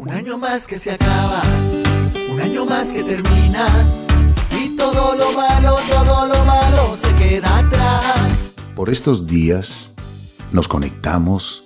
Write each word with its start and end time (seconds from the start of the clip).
Un 0.00 0.08
año 0.08 0.38
más 0.38 0.66
que 0.66 0.78
se 0.78 0.92
acaba, 0.92 1.42
un 2.32 2.40
año 2.40 2.64
más 2.64 2.90
que 2.90 3.02
termina. 3.02 3.66
Y 4.58 4.74
todo 4.74 5.14
lo 5.14 5.32
malo, 5.32 5.76
todo 5.90 6.26
lo 6.26 6.42
malo 6.42 6.96
se 6.96 7.14
queda 7.16 7.58
atrás. 7.58 8.54
Por 8.74 8.88
estos 8.88 9.26
días 9.26 9.92
nos 10.52 10.68
conectamos 10.68 11.64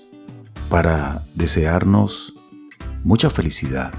para 0.69 1.25
desearnos 1.37 2.35
mucha 3.05 3.31
felicidad. 3.31 3.95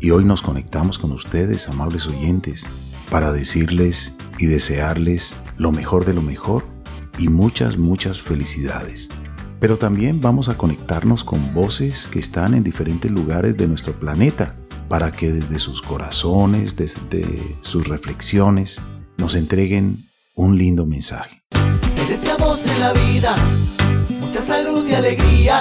Y 0.00 0.10
hoy 0.10 0.24
nos 0.24 0.42
conectamos 0.42 0.98
con 0.98 1.12
ustedes, 1.12 1.68
amables 1.68 2.08
oyentes, 2.08 2.66
para 3.08 3.30
decirles 3.30 4.16
y 4.38 4.46
desearles 4.46 5.36
lo 5.58 5.70
mejor 5.70 6.04
de 6.04 6.14
lo 6.14 6.22
mejor 6.22 6.66
y 7.18 7.28
muchas, 7.28 7.76
muchas 7.76 8.20
felicidades. 8.20 9.10
Pero 9.60 9.76
también 9.76 10.22
vamos 10.22 10.48
a 10.48 10.56
conectarnos 10.56 11.22
con 11.22 11.52
voces 11.52 12.08
que 12.10 12.18
están 12.18 12.54
en 12.54 12.64
diferentes 12.64 13.10
lugares 13.10 13.56
de 13.58 13.68
nuestro 13.68 13.92
planeta 13.92 14.54
para 14.88 15.12
que 15.12 15.30
desde 15.30 15.58
sus 15.58 15.82
corazones, 15.82 16.76
desde 16.76 17.56
sus 17.60 17.86
reflexiones, 17.86 18.80
nos 19.18 19.34
entreguen 19.34 20.10
un 20.34 20.56
lindo 20.56 20.86
mensaje. 20.86 21.42
Te 21.94 22.06
deseamos 22.08 22.66
en 22.66 22.80
la 22.80 22.92
vida 22.94 23.36
mucha 24.20 24.40
salud 24.40 24.86
y 24.88 24.94
alegría 24.94 25.60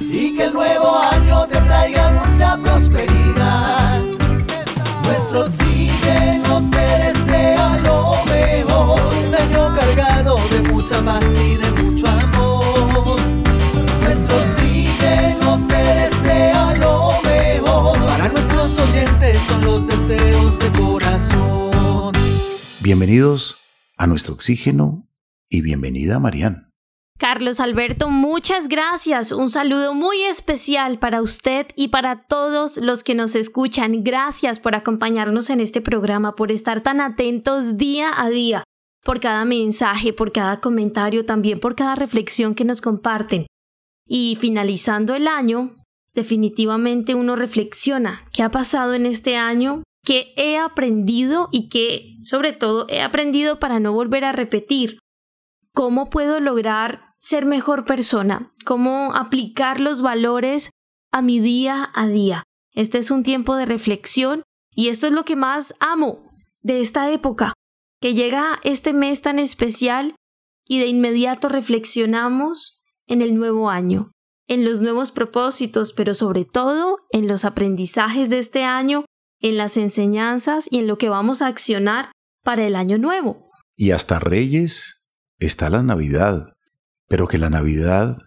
y 0.00 0.34
que 0.34 0.44
el 0.44 0.54
nuevo 0.54 0.98
año 0.98 1.46
te 1.48 1.60
traiga 1.60 2.10
mucha 2.12 2.56
prosperidad. 2.56 4.02
Nuestro 5.04 5.46
oxígeno 5.46 6.70
te 6.70 7.12
desea 7.12 7.78
lo 7.84 8.24
mejor, 8.24 9.00
un 9.26 9.34
año 9.34 9.76
cargado 9.76 10.38
de 10.50 10.72
mucha 10.72 11.04
paz 11.04 11.24
y 11.38 11.56
de 11.56 11.82
mucho 11.82 12.06
amor. 12.06 12.37
Bienvenidos 22.88 23.58
a 23.98 24.06
nuestro 24.06 24.32
oxígeno 24.32 25.06
y 25.50 25.60
bienvenida 25.60 26.18
Marianne. 26.18 26.70
Carlos 27.18 27.60
Alberto, 27.60 28.08
muchas 28.08 28.68
gracias. 28.68 29.30
Un 29.30 29.50
saludo 29.50 29.92
muy 29.92 30.22
especial 30.22 30.98
para 30.98 31.20
usted 31.20 31.66
y 31.76 31.88
para 31.88 32.26
todos 32.26 32.78
los 32.78 33.04
que 33.04 33.14
nos 33.14 33.34
escuchan. 33.34 34.04
Gracias 34.04 34.58
por 34.58 34.74
acompañarnos 34.74 35.50
en 35.50 35.60
este 35.60 35.82
programa, 35.82 36.34
por 36.34 36.50
estar 36.50 36.80
tan 36.80 37.02
atentos 37.02 37.76
día 37.76 38.10
a 38.16 38.30
día, 38.30 38.64
por 39.04 39.20
cada 39.20 39.44
mensaje, 39.44 40.14
por 40.14 40.32
cada 40.32 40.60
comentario, 40.60 41.26
también 41.26 41.60
por 41.60 41.76
cada 41.76 41.94
reflexión 41.94 42.54
que 42.54 42.64
nos 42.64 42.80
comparten. 42.80 43.46
Y 44.06 44.38
finalizando 44.40 45.14
el 45.14 45.28
año, 45.28 45.76
definitivamente 46.14 47.14
uno 47.14 47.36
reflexiona 47.36 48.26
qué 48.32 48.42
ha 48.42 48.50
pasado 48.50 48.94
en 48.94 49.04
este 49.04 49.36
año, 49.36 49.82
qué 50.08 50.32
he 50.38 50.56
aprendido 50.56 51.50
y 51.52 51.68
qué, 51.68 52.16
sobre 52.22 52.54
todo, 52.54 52.86
he 52.88 53.02
aprendido 53.02 53.58
para 53.58 53.78
no 53.78 53.92
volver 53.92 54.24
a 54.24 54.32
repetir. 54.32 55.00
¿Cómo 55.74 56.08
puedo 56.08 56.40
lograr 56.40 57.08
ser 57.18 57.44
mejor 57.44 57.84
persona, 57.84 58.50
cómo 58.64 59.14
aplicar 59.14 59.80
los 59.80 60.00
valores 60.00 60.70
a 61.12 61.20
mi 61.20 61.40
día 61.40 61.90
a 61.94 62.06
día. 62.06 62.44
Este 62.72 62.96
es 62.96 63.10
un 63.10 63.22
tiempo 63.22 63.54
de 63.56 63.66
reflexión 63.66 64.44
y 64.70 64.88
esto 64.88 65.08
es 65.08 65.12
lo 65.12 65.26
que 65.26 65.36
más 65.36 65.74
amo 65.78 66.30
de 66.62 66.80
esta 66.80 67.12
época, 67.12 67.52
que 68.00 68.14
llega 68.14 68.60
este 68.62 68.94
mes 68.94 69.20
tan 69.20 69.38
especial 69.38 70.14
y 70.64 70.78
de 70.78 70.86
inmediato 70.86 71.50
reflexionamos 71.50 72.82
en 73.06 73.20
el 73.20 73.34
nuevo 73.34 73.68
año, 73.68 74.12
en 74.46 74.64
los 74.64 74.80
nuevos 74.80 75.12
propósitos, 75.12 75.92
pero 75.92 76.14
sobre 76.14 76.46
todo 76.46 76.98
en 77.10 77.28
los 77.28 77.44
aprendizajes 77.44 78.30
de 78.30 78.38
este 78.38 78.64
año, 78.64 79.04
en 79.40 79.56
las 79.56 79.76
enseñanzas 79.76 80.68
y 80.70 80.78
en 80.80 80.86
lo 80.86 80.98
que 80.98 81.08
vamos 81.08 81.42
a 81.42 81.46
accionar 81.46 82.12
para 82.42 82.66
el 82.66 82.76
año 82.76 82.98
nuevo. 82.98 83.50
Y 83.76 83.92
hasta 83.92 84.18
Reyes 84.18 85.12
está 85.38 85.70
la 85.70 85.82
Navidad 85.82 86.54
pero 87.08 87.26
que 87.26 87.38
la 87.38 87.50
Navidad, 87.50 88.18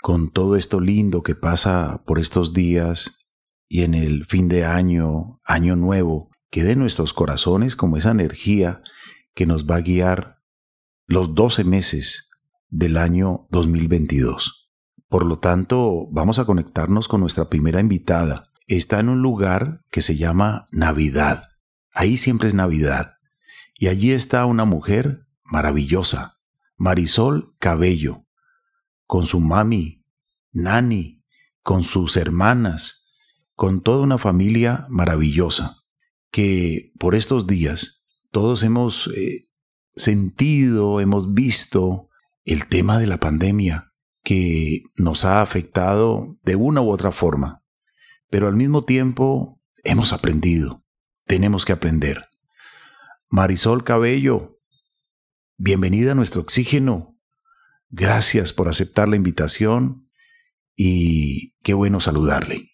con 0.00 0.30
todo 0.30 0.56
esto 0.56 0.80
lindo 0.80 1.22
que 1.22 1.34
pasa 1.34 2.02
por 2.06 2.18
estos 2.18 2.54
días 2.54 3.28
y 3.68 3.82
en 3.82 3.94
el 3.94 4.24
fin 4.24 4.48
de 4.48 4.64
año, 4.64 5.40
año 5.44 5.76
nuevo, 5.76 6.30
quede 6.50 6.72
en 6.72 6.78
nuestros 6.78 7.12
corazones 7.12 7.76
como 7.76 7.96
esa 7.96 8.12
energía 8.12 8.82
que 9.34 9.46
nos 9.46 9.66
va 9.66 9.76
a 9.76 9.80
guiar 9.80 10.38
los 11.06 11.34
12 11.34 11.64
meses 11.64 12.30
del 12.68 12.96
año 12.96 13.48
2022. 13.50 14.70
Por 15.08 15.26
lo 15.26 15.40
tanto, 15.40 16.06
vamos 16.12 16.38
a 16.38 16.44
conectarnos 16.44 17.08
con 17.08 17.20
nuestra 17.20 17.48
primera 17.48 17.80
invitada. 17.80 18.49
Está 18.70 19.00
en 19.00 19.08
un 19.08 19.20
lugar 19.20 19.82
que 19.90 20.00
se 20.00 20.14
llama 20.16 20.66
Navidad. 20.70 21.48
Ahí 21.92 22.16
siempre 22.16 22.46
es 22.46 22.54
Navidad. 22.54 23.14
Y 23.74 23.88
allí 23.88 24.12
está 24.12 24.46
una 24.46 24.64
mujer 24.64 25.26
maravillosa, 25.42 26.36
Marisol 26.76 27.56
Cabello, 27.58 28.26
con 29.06 29.26
su 29.26 29.40
mami, 29.40 30.04
Nani, 30.52 31.24
con 31.62 31.82
sus 31.82 32.16
hermanas, 32.16 33.12
con 33.56 33.82
toda 33.82 34.04
una 34.04 34.18
familia 34.18 34.86
maravillosa, 34.88 35.78
que 36.30 36.92
por 36.96 37.16
estos 37.16 37.48
días 37.48 38.06
todos 38.30 38.62
hemos 38.62 39.08
eh, 39.16 39.48
sentido, 39.96 41.00
hemos 41.00 41.34
visto 41.34 42.08
el 42.44 42.68
tema 42.68 42.98
de 42.98 43.08
la 43.08 43.18
pandemia 43.18 43.92
que 44.22 44.84
nos 44.94 45.24
ha 45.24 45.42
afectado 45.42 46.38
de 46.44 46.54
una 46.54 46.82
u 46.82 46.90
otra 46.90 47.10
forma, 47.10 47.59
pero 48.30 48.48
al 48.48 48.56
mismo 48.56 48.84
tiempo 48.84 49.60
hemos 49.84 50.12
aprendido, 50.12 50.82
tenemos 51.26 51.64
que 51.64 51.72
aprender. 51.72 52.24
Marisol 53.28 53.84
Cabello, 53.84 54.60
Bienvenida 55.62 56.12
a 56.12 56.14
nuestro 56.14 56.40
oxígeno. 56.40 57.18
Gracias 57.90 58.54
por 58.54 58.68
aceptar 58.68 59.08
la 59.08 59.16
invitación 59.16 60.08
y 60.74 61.52
qué 61.62 61.74
bueno 61.74 62.00
saludarle. 62.00 62.70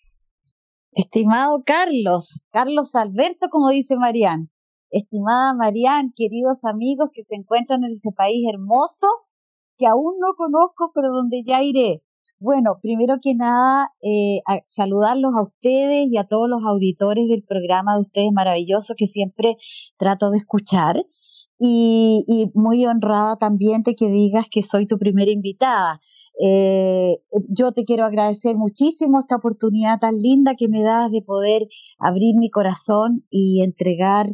Estimado 0.93 1.65
Carlos, 1.67 2.41
Carlos 2.53 2.95
Alberto, 2.95 3.49
como 3.51 3.71
dice 3.71 3.97
Marían. 3.97 4.53
Estimada 4.89 5.53
Marían, 5.53 6.13
queridos 6.15 6.59
amigos 6.63 7.11
que 7.13 7.25
se 7.25 7.35
encuentran 7.35 7.83
en 7.83 7.95
ese 7.95 8.13
país 8.17 8.47
hermoso 8.49 9.09
que 9.77 9.89
aún 9.89 10.15
no 10.21 10.37
conozco, 10.37 10.93
pero 10.95 11.09
donde 11.09 11.43
ya 11.45 11.65
iré. 11.65 12.05
Bueno, 12.39 12.79
primero 12.83 13.17
que 13.23 13.35
nada, 13.35 13.93
eh, 14.03 14.41
saludarlos 14.69 15.35
a 15.35 15.43
ustedes 15.43 16.09
y 16.11 16.19
a 16.19 16.25
todos 16.25 16.51
los 16.51 16.63
auditores 16.65 17.29
del 17.29 17.43
programa 17.43 17.95
de 17.95 18.03
ustedes 18.03 18.33
maravilloso 18.33 18.95
que 18.95 19.07
siempre 19.09 19.57
trato 19.97 20.31
de 20.31 20.39
escuchar 20.39 20.97
y, 21.59 22.51
muy 22.55 22.85
honrada 22.85 23.37
también 23.39 23.83
de 23.83 23.95
que 23.95 24.09
digas 24.11 24.47
que 24.51 24.63
soy 24.63 24.87
tu 24.87 24.99
primera 24.99 25.31
invitada. 25.31 26.01
Eh, 26.39 27.19
yo 27.49 27.73
te 27.73 27.85
quiero 27.85 28.05
agradecer 28.05 28.57
muchísimo 28.57 29.21
esta 29.21 29.37
oportunidad 29.37 29.99
tan 30.01 30.17
linda 30.17 30.55
que 30.59 30.69
me 30.69 30.83
das 30.83 31.11
de 31.11 31.23
poder 31.23 31.67
abrir 31.99 32.37
mi 32.37 32.51
corazón 32.51 33.25
y 33.31 33.63
entregar 33.63 34.27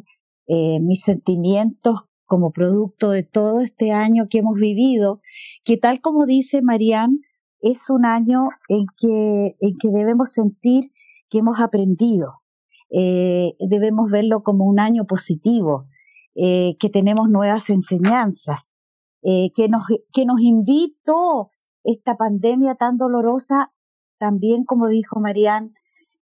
eh, 0.48 0.80
mis 0.80 1.02
sentimientos 1.04 2.00
como 2.24 2.50
producto 2.50 3.10
de 3.10 3.22
todo 3.22 3.60
este 3.60 3.92
año 3.92 4.26
que 4.28 4.38
hemos 4.38 4.56
vivido, 4.58 5.20
que 5.64 5.76
tal 5.76 6.00
como 6.00 6.26
dice 6.26 6.62
Marían, 6.62 7.20
es 7.62 7.89
un 7.89 8.05
año 8.05 8.49
en 8.69 8.87
que, 8.97 9.56
en 9.61 9.78
que 9.78 9.89
debemos 9.89 10.33
sentir 10.33 10.93
que 11.31 11.39
hemos 11.39 11.61
aprendido, 11.61 12.43
eh, 12.91 13.55
debemos 13.61 14.11
verlo 14.11 14.43
como 14.43 14.67
un 14.67 14.78
año 14.78 15.06
positivo, 15.06 15.87
eh, 16.34 16.77
que 16.78 16.91
tenemos 16.91 17.31
nuevas 17.31 17.71
enseñanzas, 17.71 18.75
eh, 19.23 19.50
que, 19.55 19.69
nos, 19.69 19.84
que 20.12 20.27
nos 20.27 20.41
invitó 20.41 21.50
esta 21.84 22.17
pandemia 22.17 22.75
tan 22.75 22.99
dolorosa, 22.99 23.73
también 24.19 24.65
como 24.65 24.89
dijo 24.89 25.21
Marían 25.21 25.73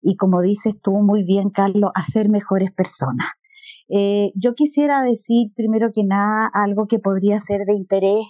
y 0.01 0.15
como 0.15 0.41
dices 0.41 0.75
tú 0.81 0.91
muy 0.91 1.23
bien, 1.23 1.49
Carlos, 1.49 1.91
a 1.95 2.03
ser 2.03 2.29
mejores 2.29 2.71
personas. 2.71 3.27
Yo 4.35 4.53
quisiera 4.53 5.01
decir 5.01 5.51
primero 5.55 5.91
que 5.91 6.03
nada 6.03 6.49
algo 6.53 6.85
que 6.87 6.99
podría 6.99 7.39
ser 7.39 7.65
de 7.65 7.73
interés 7.73 8.25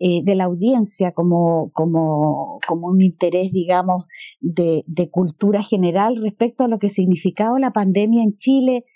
de 0.00 0.34
la 0.34 0.44
audiencia 0.44 1.12
como, 1.12 1.70
como, 1.74 2.58
como 2.66 2.86
un 2.86 3.02
interés, 3.02 3.52
digamos, 3.52 4.06
de, 4.40 4.82
de, 4.86 5.10
cultura 5.10 5.62
general 5.62 6.16
respecto 6.16 6.64
a 6.64 6.68
lo 6.68 6.78
que 6.78 6.86
ha 6.86 6.90
significado 6.90 7.58
la 7.58 7.72
pandemia 7.72 8.22
en 8.22 8.38
Chile 8.38 8.86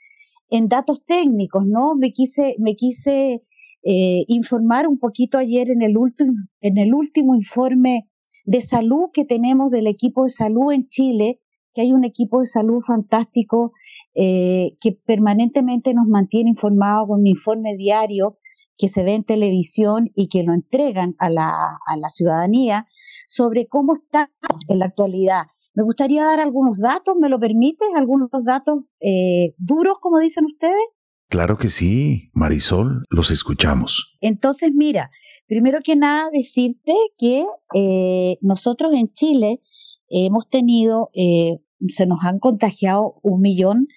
en 0.50 0.68
datos 0.68 1.04
técnicos, 1.04 1.66
¿no? 1.66 1.94
Me 1.94 2.12
quise, 2.12 2.56
me 2.58 2.76
quise 2.76 3.42
eh, 3.82 4.24
informar 4.28 4.86
un 4.86 4.98
poquito 4.98 5.38
ayer 5.38 5.70
en 5.70 5.82
el, 5.82 5.96
último, 5.96 6.32
en 6.60 6.78
el 6.78 6.94
último 6.94 7.34
informe 7.34 8.08
de 8.44 8.60
salud 8.60 9.10
que 9.12 9.24
tenemos 9.24 9.70
del 9.70 9.86
equipo 9.86 10.24
de 10.24 10.30
salud 10.30 10.72
en 10.72 10.88
Chile, 10.88 11.40
que 11.74 11.82
hay 11.82 11.92
un 11.92 12.04
equipo 12.04 12.40
de 12.40 12.46
salud 12.46 12.80
fantástico 12.86 13.72
eh, 14.14 14.76
que 14.80 14.92
permanentemente 14.92 15.92
nos 15.92 16.06
mantiene 16.06 16.50
informados 16.50 17.08
con 17.08 17.20
un 17.20 17.26
informe 17.26 17.76
diario 17.76 18.38
que 18.76 18.88
se 18.88 19.04
ve 19.04 19.14
en 19.14 19.24
televisión 19.24 20.10
y 20.14 20.28
que 20.28 20.42
lo 20.42 20.52
entregan 20.52 21.14
a 21.18 21.30
la, 21.30 21.50
a 21.50 21.96
la 21.96 22.08
ciudadanía 22.08 22.86
sobre 23.26 23.66
cómo 23.66 23.94
está 23.94 24.30
en 24.68 24.78
la 24.78 24.86
actualidad 24.86 25.44
Me 25.74 25.82
gustaría 25.82 26.24
dar 26.24 26.40
algunos 26.40 26.78
datos, 26.78 27.14
¿me 27.20 27.28
lo 27.28 27.38
permites? 27.38 27.88
Algunos 27.96 28.30
datos 28.44 28.80
eh, 29.00 29.54
duros, 29.58 29.96
como 30.00 30.18
dicen 30.18 30.44
ustedes. 30.44 30.84
Claro 31.28 31.56
que 31.56 31.68
sí, 31.68 32.30
Marisol, 32.32 33.02
los 33.10 33.30
escuchamos. 33.30 34.16
Entonces, 34.20 34.70
mira, 34.72 35.10
primero 35.48 35.80
que 35.82 35.96
nada 35.96 36.30
decirte 36.32 36.92
que 37.18 37.44
eh, 37.74 38.38
nosotros 38.40 38.92
en 38.94 39.12
Chile 39.12 39.60
hemos 40.08 40.48
tenido, 40.48 41.10
eh, 41.14 41.58
se 41.88 42.06
nos 42.06 42.22
han 42.24 42.38
contagiado 42.38 43.18
un 43.22 43.40
millón 43.40 43.88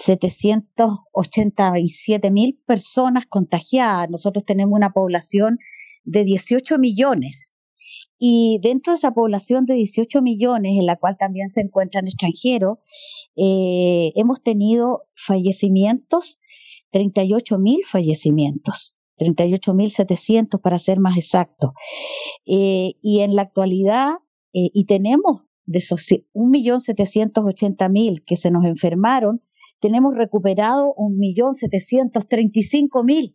787 0.00 2.30
mil 2.30 2.58
personas 2.66 3.26
contagiadas. 3.26 4.08
Nosotros 4.08 4.44
tenemos 4.44 4.74
una 4.74 4.90
población 4.90 5.58
de 6.04 6.24
18 6.24 6.78
millones. 6.78 7.52
Y 8.18 8.58
dentro 8.62 8.92
de 8.92 8.96
esa 8.96 9.12
población 9.12 9.66
de 9.66 9.74
18 9.74 10.22
millones, 10.22 10.72
en 10.78 10.86
la 10.86 10.96
cual 10.96 11.16
también 11.18 11.48
se 11.48 11.60
encuentran 11.60 12.06
extranjeros, 12.06 12.78
eh, 13.36 14.12
hemos 14.14 14.42
tenido 14.42 15.02
fallecimientos, 15.14 16.38
38 16.92 17.58
mil 17.58 17.84
fallecimientos, 17.84 18.96
38 19.16 19.74
mil 19.74 19.90
700 19.90 20.60
para 20.60 20.78
ser 20.78 20.98
más 20.98 21.16
exactos. 21.16 21.70
Eh, 22.46 22.94
y 23.02 23.20
en 23.20 23.36
la 23.36 23.42
actualidad, 23.42 24.14
eh, 24.52 24.70
y 24.72 24.86
tenemos 24.86 25.42
de 25.66 25.78
esos 25.78 26.04
1.780.000 26.34 28.24
que 28.24 28.36
se 28.36 28.50
nos 28.50 28.64
enfermaron, 28.64 29.42
tenemos 29.80 30.16
recuperado 30.16 30.94
1.735.000. 30.96 33.34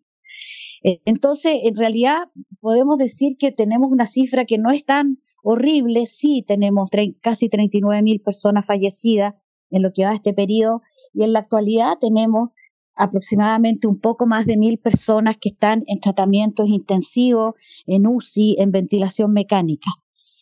Eh, 0.83 1.01
entonces, 1.06 1.57
en 1.63 1.75
realidad, 1.75 2.30
podemos 2.62 2.97
decir 2.97 3.36
que 3.38 3.51
tenemos 3.51 3.92
una 3.92 4.07
cifra 4.07 4.45
que 4.45 4.57
no 4.57 4.71
es 4.71 4.86
tan 4.86 5.19
horrible. 5.44 6.06
Sí, 6.06 6.45
tenemos 6.47 6.89
casi 7.21 7.50
39.000 7.50 8.24
personas 8.24 8.65
fallecidas 8.65 9.33
en 9.71 9.81
lo 9.81 9.92
que 9.94 10.06
va 10.06 10.12
a 10.12 10.15
este 10.15 10.33
periodo 10.33 10.81
y 11.13 11.24
en 11.24 11.33
la 11.33 11.39
actualidad 11.39 11.97
tenemos 12.00 12.51
aproximadamente 12.95 13.88
un 13.88 14.00
poco 14.00 14.25
más 14.25 14.45
de 14.45 14.57
mil 14.57 14.80
personas 14.80 15.38
que 15.39 15.50
están 15.50 15.83
en 15.88 16.00
tratamientos 16.00 16.69
intensivos, 16.69 17.56
en 17.86 18.07
UCI, 18.07 18.56
en 18.59 18.71
ventilación 18.71 19.33
mecánica. 19.33 19.89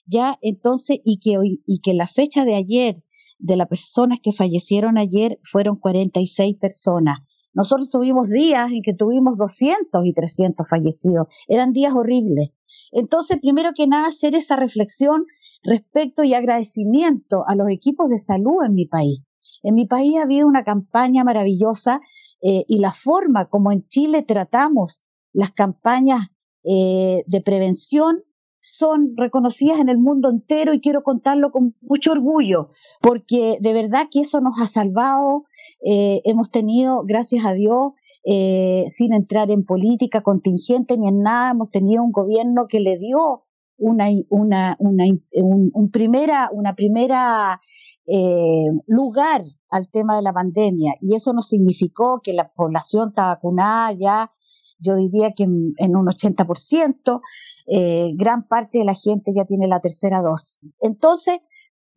Ya, 0.06 0.38
entonces, 0.42 1.00
y 1.04 1.20
que, 1.20 1.38
y 1.66 1.80
que 1.80 1.94
la 1.94 2.08
fecha 2.08 2.46
de 2.46 2.56
ayer 2.56 3.04
de 3.44 3.57
las 3.57 3.68
personas 3.68 4.19
que 4.24 4.31
fallecieron 4.31 4.98
ayer 4.98 5.38
fueron 5.44 5.75
46 5.75 6.56
personas. 6.57 7.19
Nosotros 7.54 7.90
tuvimos 7.90 8.30
días 8.30 8.72
en 8.72 8.81
que 8.81 8.94
tuvimos 8.94 9.38
200 9.38 10.06
y 10.06 10.13
300 10.13 10.68
fallecidos. 10.68 11.28
Eran 11.48 11.74
días 11.74 11.94
horribles. 11.94 12.51
Entonces, 12.92 13.38
primero 13.42 13.72
que 13.75 13.86
nada, 13.86 14.07
hacer 14.07 14.34
esa 14.34 14.56
reflexión 14.56 15.25
respecto 15.62 16.24
y 16.24 16.34
agradecimiento 16.34 17.44
a 17.45 17.56
los 17.56 17.69
equipos 17.69 18.10
de 18.10 18.19
salud 18.19 18.63
en 18.66 18.74
mi 18.74 18.86
país. 18.86 19.24
En 19.62 19.75
mi 19.75 19.86
país 19.86 20.16
ha 20.18 20.24
habido 20.24 20.48
una 20.48 20.63
campaña 20.63 21.24
maravillosa 21.25 22.00
eh, 22.42 22.63
y 22.68 22.80
la 22.80 22.94
forma 22.94 23.50
como 23.50 23.72
en 23.74 23.86
Chile 23.88 24.24
tratamos 24.24 25.04
las 25.34 25.51
campañas 25.51 26.28
eh, 26.63 27.24
de 27.28 27.42
prevención 27.42 28.24
son 28.63 29.13
reconocidas 29.18 29.80
en 29.80 29.89
el 29.89 29.98
mundo 29.98 30.30
entero 30.30 30.74
y 30.74 30.80
quiero 30.80 31.04
contarlo 31.04 31.51
con 31.51 31.75
mucho 31.81 32.13
orgullo, 32.13 32.69
porque 33.01 33.57
de 33.60 33.74
verdad 33.74 34.07
que 34.10 34.21
eso 34.21 34.39
nos 34.39 34.54
ha 34.62 34.68
salvado. 34.68 35.44
Eh, 35.86 36.21
hemos 36.24 36.50
tenido, 36.50 37.04
gracias 37.04 37.45
a 37.45 37.51
Dios, 37.51 37.92
eh, 38.25 38.86
sin 38.88 39.12
entrar 39.12 39.51
en 39.51 39.65
política 39.65 40.21
contingente 40.21 40.98
ni 40.98 41.10
en 41.10 41.19
nada, 41.19 41.51
hemos 41.51 41.71
tenido 41.71 42.04
un 42.04 42.13
gobierno 42.13 42.68
que 42.69 42.80
le 42.80 42.98
dio 42.98 43.44
una, 43.77 44.06
una, 44.30 44.77
una, 44.80 45.04
un, 45.33 45.92
primera, 45.92 46.50
una 46.54 46.74
primera 46.74 47.60
eh, 48.07 48.69
lugar 48.88 49.44
al 49.69 49.89
tema 49.89 50.15
de 50.15 50.21
la 50.21 50.31
pandemia 50.31 50.94
y 51.01 51.15
eso 51.15 51.33
no 51.33 51.42
significó 51.42 52.21
que 52.24 52.31
la 52.31 52.54
población 52.54 53.10
está 53.10 53.25
vacunada 53.25 53.92
ya, 53.92 54.31
yo 54.80 54.95
diría 54.95 55.33
que 55.36 55.44
en, 55.44 55.74
en 55.77 55.98
un 55.98 56.06
80%, 56.06 57.21
eh, 57.68 58.12
gran 58.15 58.48
parte 58.48 58.80
de 58.80 58.86
la 58.86 58.95
gente 58.95 59.31
ya 59.36 59.45
tiene 59.45 59.68
la 59.68 59.80
tercera 59.80 60.21
dosis. 60.21 60.60
Entonces, 60.81 61.39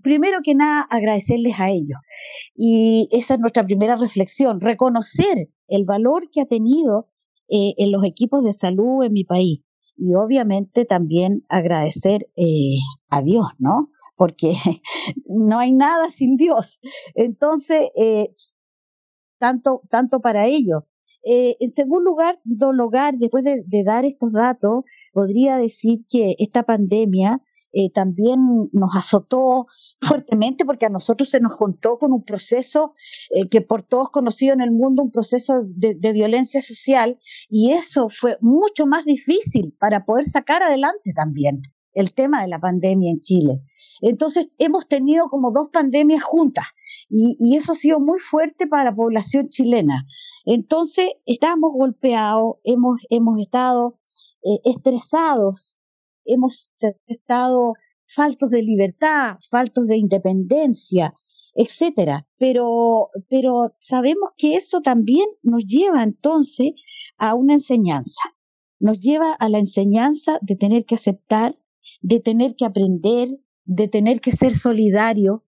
primero 0.03 0.39
que 0.45 0.55
nada, 0.55 0.83
agradecerles 0.83 1.55
a 1.59 1.71
ellos. 1.71 1.99
Y 2.55 3.09
esa 3.11 3.35
es 3.35 3.41
nuestra 3.41 3.65
primera 3.65 3.97
reflexión, 3.97 4.61
reconocer 4.61 5.49
el 5.69 5.85
valor 5.85 6.31
que 6.31 6.43
ha 6.43 6.47
tenido 6.47 7.09
eh, 7.49 7.75
en 7.79 7.93
los 7.93 8.05
equipos 8.05 8.45
de 8.45 8.55
salud 8.55 9.05
en 9.05 9.13
mi 9.13 9.25
país. 9.25 9.61
Y 9.97 10.15
obviamente 10.15 10.85
también 10.85 11.45
agradecer 11.49 12.29
eh, 12.37 12.77
a 13.09 13.23
Dios, 13.23 13.47
¿no? 13.59 13.91
Porque 14.17 14.53
no 15.27 15.59
hay 15.59 15.73
nada 15.73 16.11
sin 16.11 16.37
Dios. 16.37 16.79
Entonces, 17.15 17.91
tanto, 19.39 19.83
tanto 19.91 20.21
para 20.21 20.47
ellos. 20.47 20.85
En 21.29 21.73
segundo 21.73 22.11
lugar, 22.11 22.39
lugar, 22.45 23.15
después 23.19 23.43
de, 23.43 23.85
dar 23.85 24.05
estos 24.05 24.33
datos, 24.33 24.85
podría 25.13 25.57
decir 25.57 26.01
que 26.09 26.37
esta 26.39 26.63
pandemia 26.63 27.41
eh, 27.73 27.91
también 27.93 28.39
nos 28.73 28.95
azotó 28.95 29.67
fuertemente 30.01 30.65
porque 30.65 30.87
a 30.87 30.91
nosotros 30.91 31.29
se 31.29 31.41
nos 31.41 31.53
juntó 31.53 31.99
con 31.99 32.13
un 32.13 32.25
proceso 32.25 32.93
eh, 33.31 33.49
que 33.49 33.61
por 33.61 33.83
todos 33.83 34.11
conocido 34.11 34.55
en 34.55 34.61
el 34.61 34.71
mundo, 34.71 35.03
un 35.03 35.11
proceso 35.11 35.63
de, 35.67 35.95
violencia 36.13 36.61
social 36.63 37.19
y 37.49 37.73
eso 37.73 38.09
fue 38.09 38.39
mucho 38.41 38.87
más 38.87 39.05
difícil 39.05 39.75
para 39.81 40.05
poder 40.05 40.27
sacar 40.27 40.63
adelante 40.63 41.13
también 41.15 41.63
el 41.93 42.15
tema 42.15 42.43
de 42.43 42.49
la 42.49 42.61
pandemia 42.61 43.11
en 43.11 43.21
Chile. 43.21 43.63
Entonces 44.01 44.49
hemos 44.59 44.87
tenido 44.87 45.29
como 45.29 45.51
dos 45.51 45.69
pandemias 45.73 46.23
juntas. 46.23 46.67
Y, 47.09 47.37
y, 47.39 47.57
eso 47.57 47.73
ha 47.73 47.77
sido 47.77 48.01
muy 48.01 48.19
fuerte 48.19 48.67
para 48.67 48.91
la 48.91 48.97
población 48.97 49.49
chilena. 49.49 50.07
Entonces, 50.45 51.09
estamos 51.25 51.71
golpeados, 51.73 52.57
hemos, 52.65 52.99
hemos 53.11 53.39
estado 53.39 53.99
eh, 54.43 54.61
estresados, 54.65 55.79
hemos 56.25 56.73
estado 57.07 57.75
faltos 58.07 58.51
de 58.51 58.63
libertad, 58.63 59.39
faltos 59.51 59.87
de 59.89 59.97
independencia, 59.97 61.15
etcétera. 61.55 62.27
Pero, 62.39 63.11
pero 63.29 63.75
sabemos 63.79 64.31
que 64.37 64.57
eso 64.57 64.81
también 64.83 65.27
nos 65.43 65.65
lleva 65.65 66.03
entonces 66.03 66.73
a 67.19 67.35
una 67.35 67.55
enseñanza. 67.55 68.23
Nos 68.79 69.01
lleva 69.01 69.33
a 69.33 69.49
la 69.49 69.59
enseñanza 69.59 70.39
de 70.43 70.57
tener 70.57 70.85
que 70.85 70.97
aceptar, 70.97 71.59
de 72.03 72.21
tener 72.21 72.57
que 72.57 72.67
aprender, 72.67 73.29
de 73.65 73.89
tener 73.89 74.21
que 74.21 74.33
ser 74.33 74.55
solidario, 74.55 75.45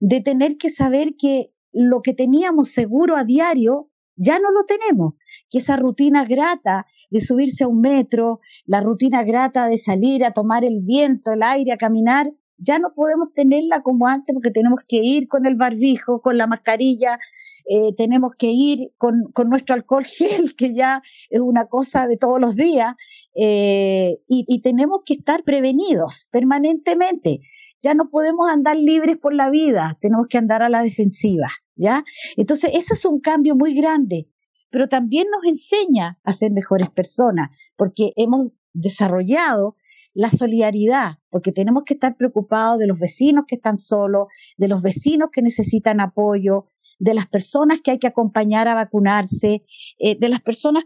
de 0.00 0.20
tener 0.20 0.56
que 0.56 0.70
saber 0.70 1.14
que 1.16 1.52
lo 1.72 2.02
que 2.02 2.14
teníamos 2.14 2.72
seguro 2.72 3.16
a 3.16 3.24
diario 3.24 3.90
ya 4.16 4.38
no 4.38 4.50
lo 4.50 4.64
tenemos, 4.64 5.14
que 5.48 5.58
esa 5.58 5.76
rutina 5.76 6.24
grata 6.24 6.86
de 7.10 7.20
subirse 7.20 7.64
a 7.64 7.68
un 7.68 7.80
metro, 7.80 8.40
la 8.66 8.80
rutina 8.80 9.22
grata 9.22 9.66
de 9.66 9.78
salir 9.78 10.24
a 10.24 10.32
tomar 10.32 10.64
el 10.64 10.80
viento, 10.82 11.32
el 11.32 11.42
aire, 11.42 11.72
a 11.72 11.78
caminar, 11.78 12.30
ya 12.58 12.78
no 12.78 12.92
podemos 12.94 13.32
tenerla 13.32 13.82
como 13.82 14.06
antes 14.06 14.34
porque 14.34 14.50
tenemos 14.50 14.80
que 14.86 14.98
ir 14.98 15.26
con 15.26 15.46
el 15.46 15.54
barbijo, 15.54 16.20
con 16.20 16.36
la 16.36 16.46
mascarilla, 16.46 17.18
eh, 17.66 17.94
tenemos 17.96 18.32
que 18.36 18.48
ir 18.48 18.92
con, 18.98 19.14
nuestro 19.46 19.74
alcohol 19.74 20.04
gel, 20.04 20.54
que 20.54 20.74
ya 20.74 21.02
es 21.30 21.40
una 21.40 21.66
cosa 21.66 22.06
de 22.06 22.16
todos 22.16 22.40
los 22.40 22.56
días, 22.56 22.94
eh, 23.34 24.18
y, 24.28 24.44
y 24.46 24.60
tenemos 24.60 25.00
que 25.06 25.14
estar 25.14 25.44
prevenidos 25.44 26.28
permanentemente. 26.32 27.40
Ya 27.82 27.94
no 27.94 28.10
podemos 28.10 28.50
andar 28.50 28.76
libres 28.76 29.16
por 29.16 29.34
la 29.34 29.50
vida, 29.50 29.98
tenemos 30.00 30.26
que 30.28 30.38
andar 30.38 30.62
a 30.62 30.68
la 30.68 30.82
defensiva, 30.82 31.50
¿ya? 31.76 32.04
Entonces, 32.36 32.70
eso 32.74 32.94
es 32.94 33.04
un 33.04 33.20
cambio 33.20 33.54
muy 33.56 33.74
grande 33.74 34.28
pero 34.70 34.88
también 34.88 35.26
nos 35.30 35.44
enseña 35.44 36.18
a 36.24 36.32
ser 36.32 36.52
mejores 36.52 36.90
personas, 36.90 37.50
porque 37.76 38.12
hemos 38.16 38.52
desarrollado 38.72 39.76
la 40.14 40.30
solidaridad, 40.30 41.18
porque 41.28 41.52
tenemos 41.52 41.84
que 41.84 41.94
estar 41.94 42.16
preocupados 42.16 42.78
de 42.78 42.86
los 42.86 42.98
vecinos 42.98 43.44
que 43.46 43.56
están 43.56 43.78
solos, 43.78 44.28
de 44.56 44.68
los 44.68 44.82
vecinos 44.82 45.30
que 45.32 45.42
necesitan 45.42 46.00
apoyo, 46.00 46.66
de 46.98 47.14
las 47.14 47.28
personas 47.28 47.80
que 47.82 47.92
hay 47.92 47.98
que 47.98 48.06
acompañar 48.06 48.68
a 48.68 48.74
vacunarse, 48.74 49.64
eh, 49.98 50.18
de 50.18 50.28
las 50.28 50.40
personas 50.40 50.84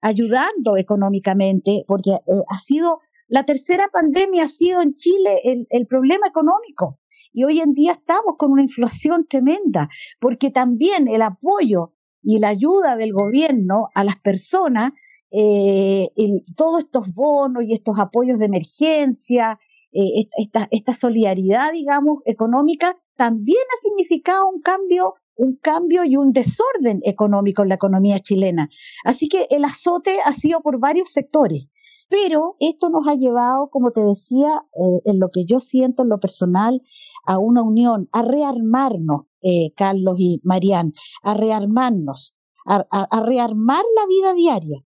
ayudando 0.00 0.76
económicamente, 0.76 1.84
porque 1.86 2.10
eh, 2.10 2.42
ha 2.48 2.58
sido, 2.58 3.00
la 3.28 3.44
tercera 3.44 3.88
pandemia 3.92 4.44
ha 4.44 4.48
sido 4.48 4.82
en 4.82 4.94
Chile 4.94 5.40
el, 5.44 5.86
problema 5.86 6.26
económico. 6.26 6.98
Y 7.32 7.44
hoy 7.44 7.60
en 7.60 7.72
día 7.72 7.92
estamos 7.92 8.36
con 8.38 8.52
una 8.52 8.62
inflación 8.62 9.26
tremenda, 9.28 9.88
porque 10.20 10.50
también 10.50 11.08
el 11.08 11.22
apoyo 11.22 11.94
y 12.22 12.38
la 12.38 12.48
ayuda 12.48 12.96
del 12.96 13.12
gobierno 13.12 13.88
a 13.94 14.04
las 14.04 14.20
personas, 14.20 14.92
eh, 15.30 16.10
todos 16.56 16.84
estos 16.84 17.12
bonos 17.12 17.64
y 17.64 17.74
estos 17.74 17.98
apoyos 17.98 18.38
de 18.38 18.46
emergencia, 18.46 19.58
eh, 19.92 20.28
esta, 20.38 20.68
esta 20.70 20.94
solidaridad, 20.94 21.72
digamos, 21.72 22.18
económica, 22.24 22.96
también 23.16 23.62
ha 23.72 23.80
significado 23.80 24.48
un 24.48 24.60
cambio 24.60 25.14
un 25.36 25.56
cambio 25.56 26.04
y 26.04 26.16
un 26.16 26.32
desorden 26.32 27.00
económico 27.04 27.62
en 27.62 27.68
la 27.68 27.74
economía 27.74 28.20
chilena. 28.20 28.68
Así 29.04 29.28
que 29.28 29.46
el 29.50 29.64
azote 29.64 30.18
ha 30.24 30.32
sido 30.32 30.60
por 30.60 30.78
varios 30.78 31.10
sectores. 31.10 31.68
Pero 32.08 32.56
esto 32.60 32.90
nos 32.90 33.08
ha 33.08 33.14
llevado, 33.14 33.70
como 33.70 33.90
te 33.90 34.00
decía, 34.00 34.64
eh, 34.74 35.00
en 35.04 35.18
lo 35.18 35.30
que 35.30 35.44
yo 35.44 35.60
siento 35.60 36.02
en 36.02 36.10
lo 36.10 36.20
personal, 36.20 36.82
a 37.26 37.38
una 37.38 37.62
unión, 37.62 38.08
a 38.12 38.22
rearmarnos, 38.22 39.22
eh, 39.42 39.72
Carlos 39.76 40.16
y 40.18 40.40
Marian, 40.44 40.92
a 41.22 41.34
rearmarnos, 41.34 42.34
a, 42.66 43.22
rearmar 43.22 43.84
la 43.96 44.06
vida 44.06 44.34
diaria, 44.34 44.84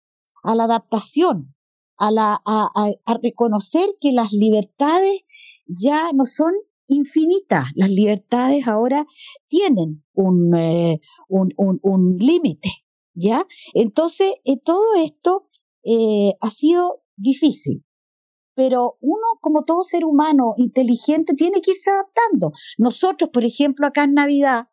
a 0.43 0.55
la 0.55 0.65
adaptación, 0.65 1.55
a, 1.97 3.17
reconocer 3.21 3.89
que 3.99 4.11
las 4.11 4.31
libertades 4.33 5.21
ya 5.67 6.11
no 6.13 6.25
son 6.25 6.53
infinitas, 6.87 7.65
las 7.75 7.89
libertades 7.89 8.67
ahora 8.67 9.05
tienen 9.47 10.03
un, 10.13 10.53
eh, 10.55 10.99
un, 11.29 11.53
un, 11.57 12.17
límite, 12.17 12.69
¿ya? 13.13 13.45
Entonces, 13.73 14.33
eh, 14.43 14.57
todo 14.57 14.95
esto 14.97 15.47
ha 16.39 16.49
sido 16.49 17.01
difícil 17.15 17.83
pero 18.55 18.97
uno, 19.01 19.23
como 19.39 19.63
todo 19.63 19.83
ser 19.83 20.05
humano 20.05 20.53
inteligente, 20.57 21.33
tiene 21.33 21.61
que 21.61 21.71
irse 21.71 21.89
adaptando. 21.89 22.51
Nosotros, 22.77 23.29
por 23.31 23.43
ejemplo, 23.43 23.87
acá 23.87 24.03
en 24.03 24.13
Navidad, 24.13 24.67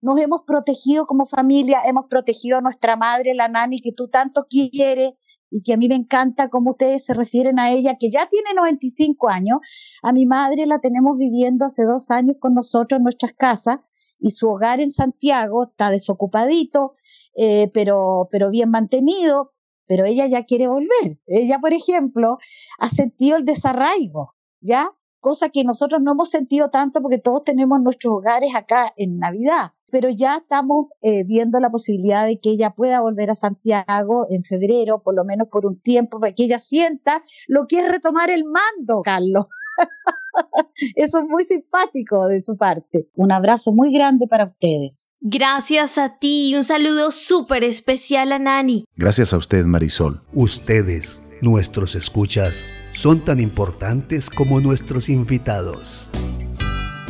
nos 0.00 0.20
hemos 0.20 0.42
protegido 0.42 1.06
como 1.06 1.26
familia, 1.26 1.80
hemos 1.86 2.06
protegido 2.10 2.58
a 2.58 2.60
nuestra 2.60 2.96
madre, 2.96 3.34
la 3.34 3.48
nani, 3.48 3.80
que 3.80 3.92
tú 3.92 4.08
tanto 4.08 4.46
quieres 4.48 5.14
y 5.50 5.62
que 5.62 5.72
a 5.72 5.76
mí 5.76 5.88
me 5.88 5.94
encanta 5.94 6.50
cómo 6.50 6.70
ustedes 6.70 7.06
se 7.06 7.14
refieren 7.14 7.58
a 7.58 7.72
ella, 7.72 7.96
que 7.98 8.10
ya 8.10 8.28
tiene 8.28 8.52
95 8.54 9.28
años. 9.28 9.58
A 10.02 10.12
mi 10.12 10.26
madre 10.26 10.66
la 10.66 10.80
tenemos 10.80 11.16
viviendo 11.16 11.64
hace 11.64 11.84
dos 11.84 12.10
años 12.10 12.36
con 12.38 12.54
nosotros 12.54 12.98
en 12.98 13.04
nuestras 13.04 13.32
casas 13.32 13.80
y 14.18 14.30
su 14.30 14.48
hogar 14.48 14.80
en 14.80 14.90
Santiago 14.90 15.64
está 15.70 15.90
desocupadito, 15.90 16.94
eh, 17.36 17.70
pero, 17.72 18.28
pero 18.30 18.50
bien 18.50 18.70
mantenido 18.70 19.53
pero 19.86 20.04
ella 20.04 20.26
ya 20.26 20.44
quiere 20.44 20.68
volver. 20.68 21.18
Ella, 21.26 21.58
por 21.58 21.72
ejemplo, 21.72 22.38
ha 22.78 22.88
sentido 22.88 23.36
el 23.36 23.44
desarraigo, 23.44 24.34
¿ya? 24.60 24.90
Cosa 25.20 25.48
que 25.48 25.64
nosotros 25.64 26.02
no 26.02 26.12
hemos 26.12 26.30
sentido 26.30 26.68
tanto 26.70 27.00
porque 27.00 27.18
todos 27.18 27.44
tenemos 27.44 27.80
nuestros 27.80 28.14
hogares 28.14 28.54
acá 28.54 28.92
en 28.96 29.18
Navidad, 29.18 29.72
pero 29.90 30.10
ya 30.10 30.36
estamos 30.36 30.86
eh, 31.02 31.24
viendo 31.24 31.60
la 31.60 31.70
posibilidad 31.70 32.26
de 32.26 32.38
que 32.38 32.50
ella 32.50 32.70
pueda 32.70 33.00
volver 33.00 33.30
a 33.30 33.34
Santiago 33.34 34.26
en 34.28 34.42
febrero, 34.42 35.02
por 35.02 35.14
lo 35.14 35.24
menos 35.24 35.48
por 35.48 35.66
un 35.66 35.80
tiempo, 35.80 36.20
para 36.20 36.34
que 36.34 36.44
ella 36.44 36.58
sienta 36.58 37.22
lo 37.46 37.66
que 37.66 37.78
es 37.78 37.88
retomar 37.88 38.28
el 38.28 38.44
mando, 38.44 39.02
Carlos. 39.02 39.46
Eso 40.96 41.20
es 41.20 41.28
muy 41.28 41.44
simpático 41.44 42.26
de 42.26 42.42
su 42.42 42.56
parte. 42.56 43.08
Un 43.14 43.32
abrazo 43.32 43.72
muy 43.72 43.92
grande 43.92 44.26
para 44.26 44.46
ustedes. 44.46 45.08
Gracias 45.20 45.98
a 45.98 46.18
ti 46.18 46.50
y 46.50 46.54
un 46.54 46.64
saludo 46.64 47.10
súper 47.10 47.64
especial 47.64 48.32
a 48.32 48.38
Nani. 48.38 48.84
Gracias 48.96 49.32
a 49.32 49.38
usted, 49.38 49.64
Marisol. 49.64 50.22
Ustedes, 50.32 51.18
nuestros 51.40 51.94
escuchas, 51.94 52.64
son 52.92 53.24
tan 53.24 53.40
importantes 53.40 54.30
como 54.30 54.60
nuestros 54.60 55.08
invitados. 55.08 56.08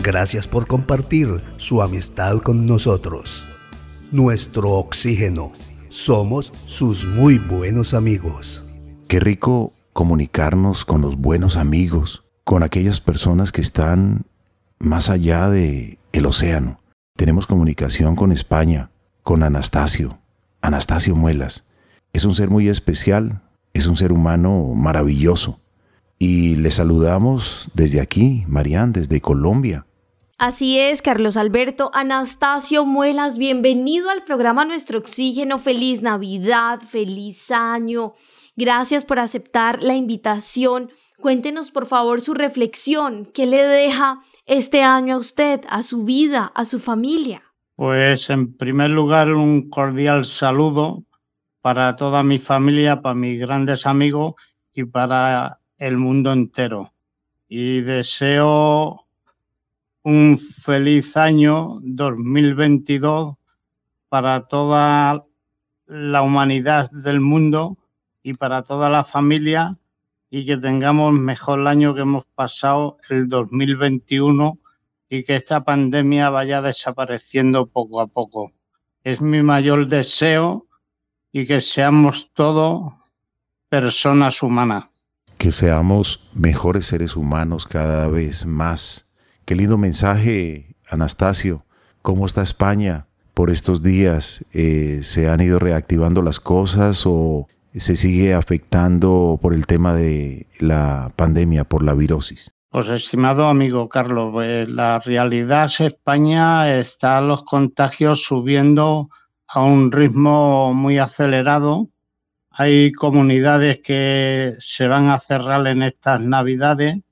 Gracias 0.03 0.47
por 0.47 0.67
compartir 0.67 1.41
su 1.57 1.83
amistad 1.83 2.39
con 2.39 2.67
nosotros. 2.67 3.47
Nuestro 4.13 4.73
oxígeno. 4.73 5.53
Somos 5.89 6.53
sus 6.67 7.07
muy 7.07 7.39
buenos 7.39 7.95
amigos. 7.95 8.63
Qué 9.09 9.21
rico 9.21 9.73
comunicarnos 9.93 10.85
con 10.85 11.03
los 11.03 11.17
buenos 11.17 11.57
amigos 11.57 12.24
con 12.45 12.63
aquellas 12.63 13.01
personas 13.01 13.53
que 13.53 13.63
están 13.63 14.27
más 14.79 15.11
allá 15.11 15.49
de 15.49 15.99
el 16.13 16.27
océano. 16.27 16.81
Tenemos 17.17 17.47
comunicación 17.47 18.17
con 18.17 18.33
España, 18.33 18.91
con 19.23 19.43
Anastasio, 19.43 20.19
Anastasio 20.61 21.17
Muelas. 21.17 21.67
Es 22.13 22.25
un 22.25 22.35
ser 22.35 22.51
muy 22.51 22.69
especial, 22.69 23.43
es 23.73 23.87
un 23.87 23.97
ser 23.97 24.13
humano 24.13 24.73
maravilloso. 24.75 25.61
Y 26.19 26.57
le 26.57 26.71
saludamos 26.71 27.71
desde 27.75 28.01
aquí, 28.01 28.45
Marián, 28.47 28.93
desde 28.93 29.21
Colombia. 29.21 29.87
Así 30.39 30.79
es, 30.79 31.03
Carlos 31.03 31.37
Alberto. 31.37 31.91
Anastasio 31.95 32.85
Muelas, 32.85 33.39
bienvenido 33.39 34.11
al 34.11 34.25
programa 34.25 34.65
Nuestro 34.65 34.99
Oxígeno. 34.99 35.59
Feliz 35.59 36.03
Navidad, 36.03 36.81
feliz 36.81 37.51
año. 37.51 38.15
Gracias 38.57 39.05
por 39.05 39.19
aceptar 39.19 39.83
la 39.83 39.97
invitación 39.97 40.91
Cuéntenos 41.25 41.71
por 41.71 41.87
favor 41.87 42.21
su 42.21 42.35
reflexión. 42.35 43.25
¿Qué 43.25 43.47
le 43.47 43.63
deja 43.63 44.21
este 44.45 44.83
año 44.83 45.15
a 45.15 45.17
usted, 45.17 45.63
a 45.71 45.83
su 45.83 46.05
vida, 46.05 46.53
a 46.55 46.67
su 46.67 46.79
familia? 46.79 47.43
Pues 47.77 48.29
en 48.29 48.55
primer 48.55 48.91
lugar 48.91 49.33
un 49.33 49.71
cordial 49.71 50.27
saludo 50.27 51.03
para 51.63 51.97
toda 51.97 52.23
mi 52.23 52.37
familia, 52.37 53.01
para 53.01 53.15
mis 53.15 53.41
grandes 53.41 53.87
amigos 53.87 54.35
y 54.75 54.85
para 54.85 55.61
el 55.79 55.97
mundo 55.97 56.31
entero. 56.31 56.93
Y 57.49 57.81
deseo 57.81 59.07
un 60.03 60.39
feliz 60.39 61.17
año 61.17 61.79
2022 61.81 63.37
para 64.11 64.47
toda 64.47 65.25
la 65.87 66.21
humanidad 66.21 66.91
del 66.91 67.21
mundo 67.21 67.79
y 68.23 68.35
para 68.35 68.63
toda 68.63 68.91
la 68.91 69.05
familia 69.05 69.79
y 70.35 70.45
que 70.45 70.57
tengamos 70.57 71.13
mejor 71.13 71.65
año 71.69 71.95
que 71.95 72.01
hemos 72.01 72.25
pasado 72.35 72.97
el 73.09 73.29
2021 73.29 74.59
y 75.09 75.23
que 75.23 75.37
esta 75.37 75.63
pandemia 75.63 76.29
vaya 76.29 76.61
desapareciendo 76.61 77.67
poco 77.67 78.01
a 78.01 78.09
poco. 78.09 78.51
Es 79.05 79.21
mi 79.21 79.45
mayor 79.45 79.87
deseo 79.87 80.67
y 81.31 81.47
que 81.47 81.61
seamos 81.61 82.33
todos 82.35 82.95
personas 83.69 84.43
humanas. 84.43 85.07
Que 85.39 85.53
seamos 85.53 86.29
mejores 86.35 86.87
seres 86.87 87.15
humanos 87.15 87.65
cada 87.65 88.09
vez 88.09 88.45
más. 88.45 89.13
Qué 89.45 89.55
lindo 89.55 89.79
mensaje, 89.79 90.75
Anastasio. 90.89 91.65
¿Cómo 92.03 92.27
está 92.27 92.43
España 92.43 93.07
por 93.35 93.51
estos 93.51 93.85
días? 93.85 94.45
Eh, 94.53 94.99
¿Se 95.05 95.31
han 95.31 95.41
ido 95.43 95.61
reactivando 95.61 96.23
las 96.23 96.41
cosas 96.41 97.05
o 97.07 97.47
se 97.81 97.97
sigue 97.97 98.35
afectando 98.35 99.39
por 99.43 99.55
el 99.55 99.67
tema 99.67 99.95
de 99.95 100.47
la 100.61 101.11
pandemia, 101.17 101.65
por 101.65 101.83
la 101.83 101.95
virosis? 101.95 102.55
Pues 102.71 102.89
estimado 102.89 103.47
amigo 103.47 103.89
Carlos, 103.89 104.31
pues, 104.33 104.69
la 104.69 104.99
realidad 104.99 105.67
es 105.67 105.81
España 105.81 106.79
está 106.79 107.21
los 107.21 107.45
contagios 107.45 108.25
subiendo 108.25 109.11
a 109.47 109.63
un 109.63 109.93
ritmo 109.93 110.75
muy 110.75 110.99
acelerado. 110.99 111.89
Hay 112.51 112.91
comunidades 112.93 113.81
que 113.81 114.53
se 114.59 114.89
van 114.89 115.09
a 115.09 115.19
cerrar 115.19 115.67
en 115.67 115.83
estas 115.83 116.23
navidades 116.23 117.03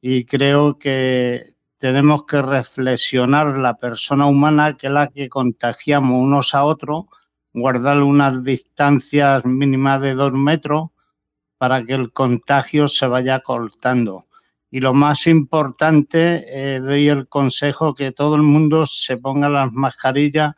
y 0.00 0.24
creo 0.24 0.78
que 0.78 1.54
tenemos 1.78 2.24
que 2.24 2.42
reflexionar 2.42 3.58
la 3.58 3.74
persona 3.74 4.26
humana 4.26 4.76
que 4.76 4.88
es 4.88 4.92
la 4.92 5.08
que 5.08 5.28
contagiamos 5.28 6.20
unos 6.20 6.54
a 6.54 6.64
otros 6.64 7.04
guardar 7.56 8.02
unas 8.02 8.44
distancias 8.44 9.44
mínimas 9.46 10.02
de 10.02 10.14
dos 10.14 10.32
metros 10.32 10.90
para 11.56 11.82
que 11.82 11.94
el 11.94 12.12
contagio 12.12 12.86
se 12.86 13.06
vaya 13.06 13.40
cortando. 13.40 14.26
Y 14.70 14.80
lo 14.80 14.92
más 14.92 15.26
importante, 15.26 16.44
eh, 16.50 16.80
doy 16.80 17.08
el 17.08 17.28
consejo 17.28 17.94
que 17.94 18.12
todo 18.12 18.36
el 18.36 18.42
mundo 18.42 18.86
se 18.86 19.16
ponga 19.16 19.48
las 19.48 19.72
mascarillas 19.72 20.54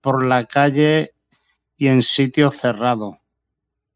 por 0.00 0.24
la 0.24 0.44
calle 0.44 1.14
y 1.76 1.88
en 1.88 2.02
sitios 2.02 2.54
cerrados, 2.56 3.16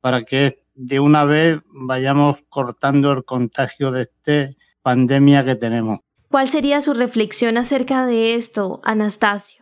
para 0.01 0.25
que 0.25 0.65
de 0.75 0.99
una 0.99 1.25
vez 1.25 1.61
vayamos 1.73 2.39
cortando 2.49 3.13
el 3.13 3.25
contagio 3.25 3.93
de 3.93 4.03
esta 4.03 4.57
pandemia 4.83 5.45
que 5.45 5.55
tenemos. 5.55 6.01
¿Cuál 6.29 6.49
sería 6.49 6.81
su 6.81 6.95
reflexión 6.95 7.57
acerca 7.57 8.07
de 8.07 8.35
esto, 8.35 8.81
Anastasio? 8.83 9.60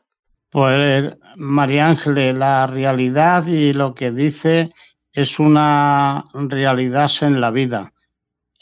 Pues 0.51 1.15
María 1.37 1.89
Ángeles, 1.89 2.35
la 2.35 2.67
realidad 2.67 3.47
y 3.47 3.75
lo 3.75 3.95
que 3.95 4.11
dice 4.11 4.73
es 5.13 5.39
una 5.39 6.25
realidad 6.33 7.11
en 7.21 7.43
la 7.43 7.51
vida. 7.51 7.93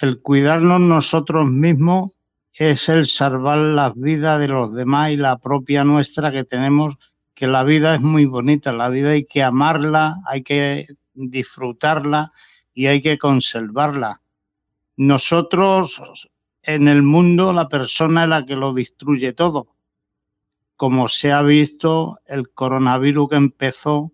El 0.01 0.21
cuidarnos 0.21 0.81
nosotros 0.81 1.49
mismos 1.49 2.19
es 2.53 2.89
el 2.89 3.07
salvar 3.07 3.59
las 3.59 3.95
vidas 3.95 4.41
de 4.41 4.49
los 4.49 4.75
demás 4.75 5.13
y 5.13 5.17
la 5.17 5.39
propia 5.39 5.85
nuestra 5.85 6.33
que 6.33 6.43
tenemos, 6.43 6.97
que 7.35 7.47
la 7.47 7.63
vida 7.63 7.95
es 7.95 8.01
muy 8.01 8.25
bonita, 8.25 8.73
la 8.73 8.89
vida 8.89 9.11
hay 9.11 9.25
que 9.25 9.45
amarla, 9.45 10.17
hay 10.27 10.43
que 10.43 10.87
disfrutarla 11.15 12.33
y 12.75 12.89
hay 12.89 13.01
que 13.01 13.17
conservarla. 13.17 14.23
Nosotros 14.97 16.29
en 16.63 16.89
el 16.89 17.03
mundo 17.03 17.53
la 17.53 17.69
persona 17.69 18.25
es 18.25 18.29
la 18.29 18.45
que 18.45 18.57
lo 18.57 18.73
destruye 18.73 19.33
todo 19.33 19.76
como 20.77 21.09
se 21.09 21.33
ha 21.33 21.43
visto, 21.43 22.19
el 22.27 22.51
coronavirus 22.51 23.31
que 23.31 23.37
empezó 23.37 24.13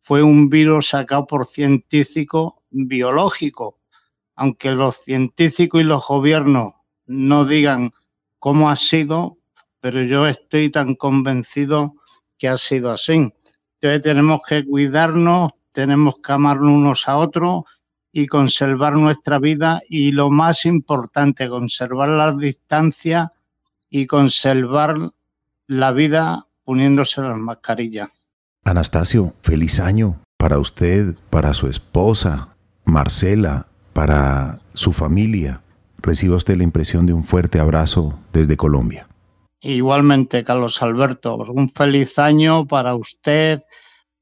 fue 0.00 0.22
un 0.22 0.48
virus 0.48 0.88
sacado 0.88 1.26
por 1.26 1.46
científicos 1.46 2.54
biológicos. 2.70 3.74
Aunque 4.34 4.72
los 4.72 4.96
científicos 4.96 5.80
y 5.80 5.84
los 5.84 6.06
gobiernos 6.06 6.74
no 7.06 7.44
digan 7.44 7.92
cómo 8.38 8.68
ha 8.68 8.76
sido, 8.76 9.38
pero 9.80 10.02
yo 10.02 10.26
estoy 10.26 10.70
tan 10.70 10.94
convencido 10.94 11.94
que 12.38 12.48
ha 12.48 12.58
sido 12.58 12.92
así. 12.92 13.32
Entonces 13.80 14.02
tenemos 14.02 14.40
que 14.46 14.64
cuidarnos, 14.64 15.52
tenemos 15.72 16.16
que 16.18 16.32
amarnos 16.32 16.70
unos 16.70 17.08
a 17.08 17.16
otros 17.16 17.64
y 18.12 18.26
conservar 18.26 18.94
nuestra 18.94 19.38
vida 19.38 19.80
y 19.88 20.10
lo 20.10 20.30
más 20.30 20.66
importante, 20.66 21.48
conservar 21.48 22.08
las 22.10 22.36
distancias 22.38 23.28
y 23.90 24.06
conservar 24.06 24.96
la 25.68 25.92
vida 25.92 26.46
poniéndose 26.64 27.22
las 27.22 27.38
mascarillas. 27.38 28.34
Anastasio, 28.64 29.32
feliz 29.42 29.80
año 29.80 30.20
para 30.36 30.58
usted, 30.58 31.16
para 31.30 31.54
su 31.54 31.66
esposa, 31.66 32.56
Marcela, 32.84 33.66
para 33.92 34.58
su 34.74 34.92
familia. 34.92 35.62
Reciba 35.98 36.36
usted 36.36 36.56
la 36.56 36.64
impresión 36.64 37.06
de 37.06 37.12
un 37.12 37.24
fuerte 37.24 37.58
abrazo 37.58 38.18
desde 38.32 38.56
Colombia. 38.56 39.08
Igualmente, 39.60 40.44
Carlos 40.44 40.82
Alberto, 40.82 41.36
un 41.36 41.70
feliz 41.70 42.18
año 42.18 42.66
para 42.66 42.94
usted, 42.94 43.60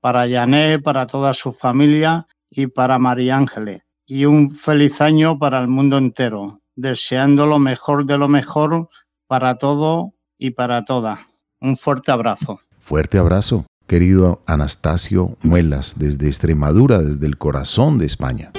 para 0.00 0.26
Yané, 0.26 0.78
para 0.78 1.06
toda 1.06 1.34
su 1.34 1.52
familia 1.52 2.26
y 2.48 2.68
para 2.68 2.98
María 2.98 3.36
Ángeles. 3.36 3.82
Y 4.06 4.26
un 4.26 4.54
feliz 4.54 5.00
año 5.00 5.38
para 5.38 5.60
el 5.60 5.68
mundo 5.68 5.98
entero, 5.98 6.60
deseando 6.76 7.46
lo 7.46 7.58
mejor 7.58 8.06
de 8.06 8.18
lo 8.18 8.28
mejor 8.28 8.88
para 9.26 9.56
todo 9.58 10.14
y 10.38 10.50
para 10.50 10.84
todas. 10.84 11.33
Un 11.64 11.78
fuerte 11.78 12.12
abrazo. 12.12 12.60
Fuerte 12.78 13.16
abrazo, 13.16 13.64
querido 13.86 14.42
Anastasio 14.46 15.38
Muelas, 15.42 15.94
desde 15.96 16.26
Extremadura, 16.26 16.98
desde 16.98 17.24
el 17.26 17.38
corazón 17.38 17.96
de 17.96 18.04
España. 18.04 18.52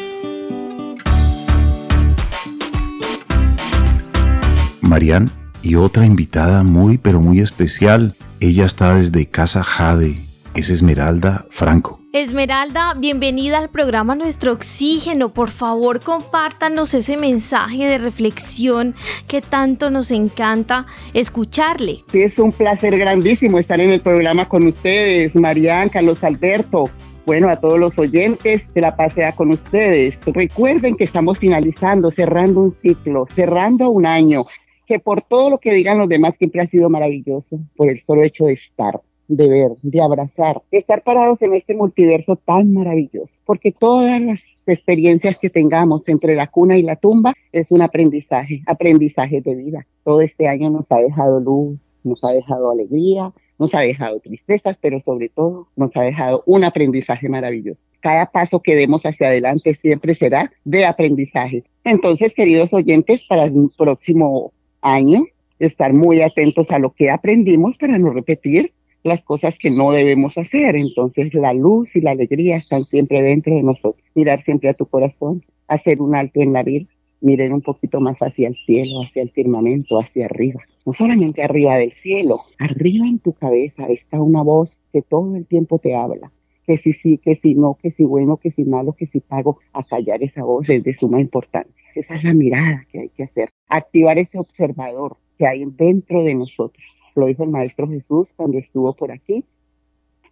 Marian, 4.81 5.29
y 5.61 5.75
otra 5.75 6.07
invitada 6.07 6.63
muy 6.63 6.97
pero 6.97 7.19
muy 7.21 7.41
especial. 7.41 8.15
Ella 8.39 8.65
está 8.65 8.95
desde 8.95 9.27
Casa 9.27 9.63
Jade, 9.63 10.19
es 10.55 10.71
Esmeralda 10.71 11.45
Franco. 11.51 12.04
Esmeralda, 12.17 12.93
bienvenida 12.97 13.57
al 13.57 13.69
programa 13.69 14.15
Nuestro 14.15 14.53
Oxígeno. 14.53 15.33
Por 15.33 15.49
favor, 15.49 15.99
compártanos 15.99 16.93
ese 16.93 17.17
mensaje 17.17 17.85
de 17.85 17.97
reflexión 17.97 18.95
que 19.27 19.41
tanto 19.41 19.89
nos 19.89 20.11
encanta 20.11 20.85
escucharle. 21.13 22.05
Es 22.13 22.39
un 22.39 22.53
placer 22.53 22.97
grandísimo 22.97 23.59
estar 23.59 23.81
en 23.81 23.89
el 23.89 23.99
programa 23.99 24.47
con 24.47 24.65
ustedes, 24.65 25.35
Marian, 25.35 25.89
Carlos 25.89 26.23
Alberto. 26.23 26.89
Bueno, 27.25 27.49
a 27.49 27.57
todos 27.57 27.77
los 27.77 27.99
oyentes 27.99 28.73
de 28.73 28.79
la 28.79 28.95
pasea 28.95 29.33
con 29.33 29.51
ustedes. 29.51 30.17
Recuerden 30.25 30.95
que 30.95 31.03
estamos 31.03 31.37
finalizando, 31.37 32.11
cerrando 32.11 32.61
un 32.61 32.71
ciclo, 32.71 33.27
cerrando 33.35 33.89
un 33.89 34.05
año, 34.05 34.45
que 34.87 34.99
por 34.99 35.21
todo 35.21 35.49
lo 35.49 35.57
que 35.57 35.73
digan 35.73 35.97
los 35.97 36.07
demás 36.07 36.35
siempre 36.37 36.61
ha 36.61 36.67
sido 36.67 36.89
maravilloso, 36.89 37.59
por 37.75 37.89
el 37.89 38.01
solo 38.01 38.23
hecho 38.23 38.45
de 38.45 38.53
estar 38.53 39.01
de 39.27 39.49
ver, 39.49 39.71
de 39.81 40.01
abrazar, 40.01 40.61
de 40.71 40.77
estar 40.77 41.03
parados 41.03 41.41
en 41.41 41.53
este 41.53 41.75
multiverso 41.75 42.35
tan 42.35 42.73
maravilloso, 42.73 43.33
porque 43.45 43.71
todas 43.71 44.21
las 44.21 44.63
experiencias 44.67 45.37
que 45.37 45.49
tengamos 45.49 46.07
entre 46.07 46.35
la 46.35 46.47
cuna 46.47 46.77
y 46.77 46.83
la 46.83 46.95
tumba 46.95 47.33
es 47.51 47.67
un 47.69 47.81
aprendizaje, 47.81 48.61
aprendizaje 48.67 49.41
de 49.41 49.55
vida. 49.55 49.87
Todo 50.03 50.21
este 50.21 50.47
año 50.47 50.69
nos 50.69 50.85
ha 50.91 50.99
dejado 50.99 51.39
luz, 51.39 51.81
nos 52.03 52.23
ha 52.23 52.31
dejado 52.31 52.69
alegría, 52.69 53.33
nos 53.57 53.73
ha 53.73 53.79
dejado 53.81 54.19
tristezas, 54.19 54.77
pero 54.81 55.01
sobre 55.01 55.29
todo 55.29 55.67
nos 55.75 55.95
ha 55.95 56.01
dejado 56.01 56.43
un 56.45 56.63
aprendizaje 56.63 57.29
maravilloso. 57.29 57.81
Cada 58.01 58.27
paso 58.27 58.59
que 58.59 58.75
demos 58.75 59.03
hacia 59.05 59.27
adelante 59.27 59.73
siempre 59.73 60.13
será 60.13 60.51
de 60.63 60.85
aprendizaje. 60.85 61.63
Entonces, 61.83 62.33
queridos 62.33 62.73
oyentes, 62.73 63.23
para 63.27 63.45
el 63.45 63.71
próximo 63.77 64.51
año, 64.81 65.23
estar 65.59 65.93
muy 65.93 66.21
atentos 66.21 66.69
a 66.69 66.79
lo 66.79 66.91
que 66.93 67.09
aprendimos 67.09 67.77
para 67.77 67.97
no 67.97 68.11
repetir 68.11 68.73
las 69.05 69.23
cosas 69.23 69.57
que 69.57 69.69
no 69.69 69.91
debemos 69.91 70.37
hacer. 70.37 70.75
Entonces 70.75 71.33
la 71.33 71.53
luz 71.53 71.95
y 71.95 72.01
la 72.01 72.11
alegría 72.11 72.57
están 72.57 72.83
siempre 72.83 73.21
dentro 73.21 73.55
de 73.55 73.63
nosotros. 73.63 74.03
Mirar 74.15 74.41
siempre 74.41 74.69
a 74.69 74.73
tu 74.73 74.85
corazón, 74.87 75.43
hacer 75.67 76.01
un 76.01 76.15
alto 76.15 76.41
en 76.41 76.53
la 76.53 76.63
vida, 76.63 76.87
miren 77.21 77.53
un 77.53 77.61
poquito 77.61 77.99
más 78.01 78.19
hacia 78.19 78.47
el 78.47 78.55
cielo, 78.55 79.01
hacia 79.03 79.21
el 79.21 79.29
firmamento, 79.31 79.99
hacia 79.99 80.25
arriba. 80.25 80.61
No 80.85 80.93
solamente 80.93 81.43
arriba 81.43 81.77
del 81.77 81.91
cielo, 81.91 82.41
arriba 82.59 83.07
en 83.07 83.19
tu 83.19 83.33
cabeza 83.33 83.85
está 83.87 84.21
una 84.21 84.41
voz 84.41 84.69
que 84.91 85.01
todo 85.01 85.35
el 85.35 85.45
tiempo 85.45 85.79
te 85.79 85.95
habla. 85.95 86.31
Que 86.65 86.77
si 86.77 86.93
sí, 86.93 87.19
que 87.19 87.35
si 87.35 87.53
no, 87.53 87.77
que 87.81 87.91
si 87.91 88.03
bueno, 88.03 88.37
que 88.37 88.49
si 88.49 88.65
malo, 88.65 88.93
que 88.93 89.05
si 89.05 89.19
pago, 89.19 89.59
a 89.71 89.83
callar 89.83 90.23
esa 90.23 90.43
voz 90.43 90.67
es 90.67 90.83
de 90.83 90.95
suma 90.95 91.21
importancia. 91.21 91.73
Esa 91.93 92.15
es 92.15 92.23
la 92.23 92.33
mirada 92.33 92.85
que 92.91 93.01
hay 93.01 93.09
que 93.09 93.23
hacer. 93.23 93.49
Activar 93.69 94.17
ese 94.17 94.39
observador 94.39 95.17
que 95.37 95.45
hay 95.45 95.63
dentro 95.65 96.23
de 96.23 96.33
nosotros 96.33 96.83
lo 97.15 97.27
dijo 97.27 97.43
el 97.43 97.49
Maestro 97.49 97.87
Jesús 97.87 98.27
cuando 98.35 98.57
estuvo 98.57 98.93
por 98.93 99.11
aquí. 99.11 99.45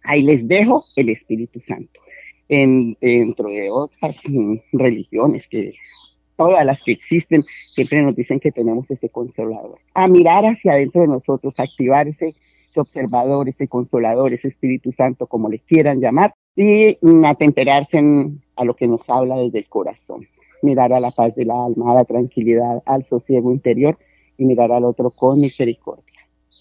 Ahí 0.02 0.22
les 0.22 0.46
dejo 0.46 0.84
el 0.96 1.08
Espíritu 1.08 1.60
Santo. 1.60 2.00
En, 2.48 2.94
dentro 3.00 3.48
de 3.48 3.70
otras 3.70 4.20
mm, 4.28 4.56
religiones, 4.72 5.48
que 5.48 5.72
todas 6.36 6.64
las 6.66 6.82
que 6.82 6.92
existen, 6.92 7.42
siempre 7.42 8.02
nos 8.02 8.14
dicen 8.14 8.38
que 8.38 8.52
tenemos 8.52 8.90
ese 8.90 9.08
consolador. 9.08 9.78
A 9.94 10.08
mirar 10.08 10.44
hacia 10.44 10.72
adentro 10.72 11.00
de 11.02 11.08
nosotros, 11.08 11.54
activar 11.56 12.06
ese, 12.06 12.34
observador, 12.76 13.48
ese 13.48 13.66
consolador, 13.66 14.34
ese 14.34 14.48
Espíritu 14.48 14.92
Santo, 14.92 15.26
como 15.26 15.48
le 15.48 15.60
quieran 15.60 16.00
llamar, 16.00 16.34
y 16.54 16.98
mm, 17.00 17.24
atemperarse 17.24 18.02
a 18.56 18.64
lo 18.64 18.76
que 18.76 18.86
nos 18.86 19.08
habla 19.08 19.36
desde 19.36 19.60
el 19.60 19.68
corazón. 19.68 20.28
Mirar 20.62 20.92
a 20.92 21.00
la 21.00 21.12
paz 21.12 21.34
del 21.34 21.50
alma, 21.50 21.92
a 21.92 21.94
la 21.94 22.04
tranquilidad, 22.04 22.82
al 22.84 23.04
sosiego 23.06 23.52
interior 23.52 23.98
y 24.36 24.44
mirar 24.44 24.70
al 24.72 24.84
otro 24.84 25.10
con 25.10 25.40
misericordia 25.40 26.13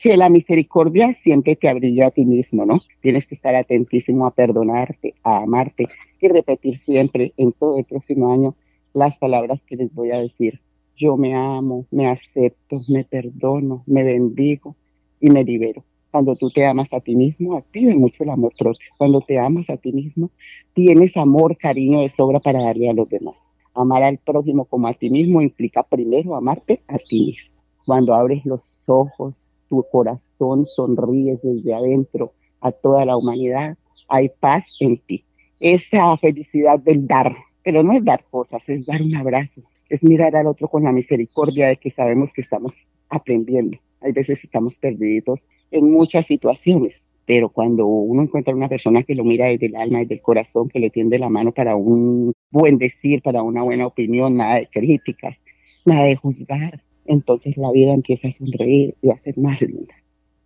que 0.04 0.18
la 0.18 0.28
misericordia 0.28 1.14
siempre 1.14 1.56
te 1.56 1.70
abrilla 1.70 2.08
a 2.08 2.12
ti 2.12 2.26
mismo, 2.26 2.66
¿no? 2.66 2.82
Tienes 3.00 3.26
que 3.26 3.36
estar 3.36 3.56
atentísimo 3.56 4.28
a 4.28 4.32
perdonarte, 4.32 5.14
a 5.24 5.44
amarte 5.44 5.88
y 6.20 6.28
repetir 6.28 6.78
siempre 6.78 7.32
en 7.38 7.54
todo 7.54 7.78
el 7.78 7.86
próximo 7.86 8.34
año 8.34 8.54
las 8.92 9.18
palabras 9.18 9.62
que 9.66 9.78
les 9.78 9.94
voy 9.94 10.12
a 10.12 10.18
decir. 10.18 10.60
Yo 10.98 11.16
me 11.16 11.36
amo, 11.36 11.86
me 11.90 12.10
acepto, 12.10 12.82
me 12.90 13.06
perdono, 13.06 13.84
me 13.86 14.04
bendigo 14.04 14.76
y 15.22 15.30
me 15.30 15.46
libero. 15.46 15.86
Cuando 16.12 16.36
tú 16.36 16.50
te 16.50 16.66
amas 16.66 16.92
a 16.92 17.00
ti 17.00 17.16
mismo, 17.16 17.56
active 17.56 17.96
mucho 17.96 18.26
el 18.26 18.32
amor 18.32 18.52
propio. 18.60 18.86
Cuando 18.98 19.22
te 19.22 19.40
amas 19.40 19.70
a 19.70 19.78
ti 19.78 19.94
mismo, 19.94 20.32
tienes 20.74 21.16
amor, 21.16 21.56
cariño 21.56 22.02
de 22.02 22.10
sobra 22.10 22.42
para 22.42 22.62
darle 22.62 22.90
a 22.90 22.94
los 22.94 23.08
demás. 23.08 23.38
Amar 23.74 24.04
al 24.04 24.18
prójimo 24.18 24.66
como 24.66 24.90
a 24.90 24.94
ti 24.96 25.10
mismo 25.10 25.42
implica 25.42 25.82
primero 25.82 26.36
amarte 26.36 26.82
a 26.90 26.98
ti 26.98 27.28
mismo. 27.28 27.54
Cuando 27.86 28.14
abres 28.14 28.46
los 28.46 28.84
ojos, 28.88 29.48
tu 29.74 29.84
corazón 29.92 30.66
sonríes 30.68 31.42
desde 31.42 31.74
adentro 31.74 32.34
a 32.62 32.72
toda 32.72 33.06
la 33.06 33.18
humanidad, 33.18 33.76
hay 34.08 34.30
paz 34.40 34.66
en 34.80 35.00
ti. 35.00 35.26
Esa 35.60 36.16
felicidad 36.18 36.80
del 36.80 37.08
dar, 37.08 37.36
pero 37.64 37.82
no 37.82 37.94
es 37.94 38.06
dar 38.06 38.24
cosas, 38.30 38.70
es 38.70 38.86
dar 38.86 39.02
un 39.02 39.16
abrazo, 39.16 39.62
es 39.90 40.04
mirar 40.04 40.36
al 40.36 40.46
otro 40.46 40.68
con 40.68 40.84
la 40.84 40.92
misericordia 40.92 41.70
de 41.70 41.78
que 41.78 41.90
sabemos 41.90 42.30
que 42.36 42.42
estamos 42.42 42.74
aprendiendo. 43.10 43.80
Hay 44.02 44.12
veces 44.12 44.44
estamos 44.44 44.76
perdidos 44.76 45.40
en 45.72 45.92
muchas 45.92 46.28
situaciones, 46.28 47.02
pero 47.26 47.50
cuando 47.50 47.88
uno 47.88 48.22
encuentra 48.22 48.54
una 48.54 48.70
persona 48.70 49.02
que 49.02 49.16
lo 49.16 49.24
mira 49.24 49.48
desde 49.48 49.66
el 49.66 49.76
alma, 49.76 50.00
desde 50.00 50.16
el 50.16 50.22
corazón, 50.22 50.70
que 50.70 50.80
le 50.80 50.92
tiende 50.92 51.18
la 51.18 51.30
mano 51.30 51.52
para 51.52 51.76
un 51.76 52.32
buen 52.52 52.78
decir, 52.78 53.24
para 53.24 53.42
una 53.42 53.64
buena 53.64 53.88
opinión, 53.88 54.38
nada 54.38 54.58
de 54.58 54.68
críticas, 54.68 55.44
nada 55.84 56.04
de 56.04 56.16
juzgar, 56.16 56.84
entonces 57.06 57.58
la 57.58 57.72
vida 57.72 57.94
empieza 57.94 58.28
a 58.28 58.34
sonreír 58.34 58.96
y 59.02 59.12
a 59.12 59.20
ser 59.20 59.38
más 59.38 59.62
linda, 59.62 59.96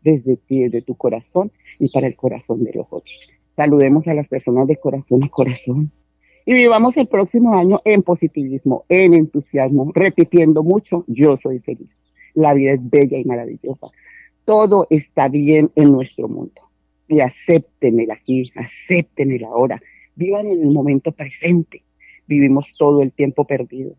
desde 0.01 0.37
ti, 0.37 0.63
desde 0.63 0.81
tu 0.81 0.95
corazón 0.95 1.51
y 1.79 1.89
para 1.89 2.07
el 2.07 2.15
corazón 2.15 2.63
de 2.63 2.73
los 2.73 2.87
otros. 2.89 3.31
Saludemos 3.55 4.07
a 4.07 4.13
las 4.13 4.27
personas 4.27 4.67
de 4.67 4.77
corazón 4.77 5.23
a 5.23 5.29
corazón 5.29 5.91
y 6.49 6.53
vivamos 6.53 6.95
el 6.95 7.07
próximo 7.07 7.57
año 7.57 7.81
en 7.83 8.03
positivismo, 8.03 8.85
en 8.87 9.13
entusiasmo, 9.13 9.91
repitiendo 9.93 10.63
mucho, 10.63 11.03
yo 11.07 11.35
soy 11.35 11.59
feliz. 11.59 11.89
La 12.35 12.53
vida 12.53 12.71
es 12.71 12.89
bella 12.89 13.17
y 13.17 13.25
maravillosa. 13.25 13.87
Todo 14.45 14.87
está 14.89 15.27
bien 15.27 15.71
en 15.75 15.91
nuestro 15.91 16.29
mundo. 16.29 16.61
Y 17.09 17.19
acepten 17.19 17.99
el 17.99 18.11
aquí, 18.11 18.49
acepten 18.55 19.33
el 19.33 19.43
ahora. 19.43 19.81
Vivan 20.15 20.47
en 20.47 20.61
el 20.61 20.69
momento 20.69 21.11
presente. 21.11 21.83
Vivimos 22.27 22.73
todo 22.77 23.03
el 23.03 23.11
tiempo 23.11 23.43
perdido. 23.43 23.95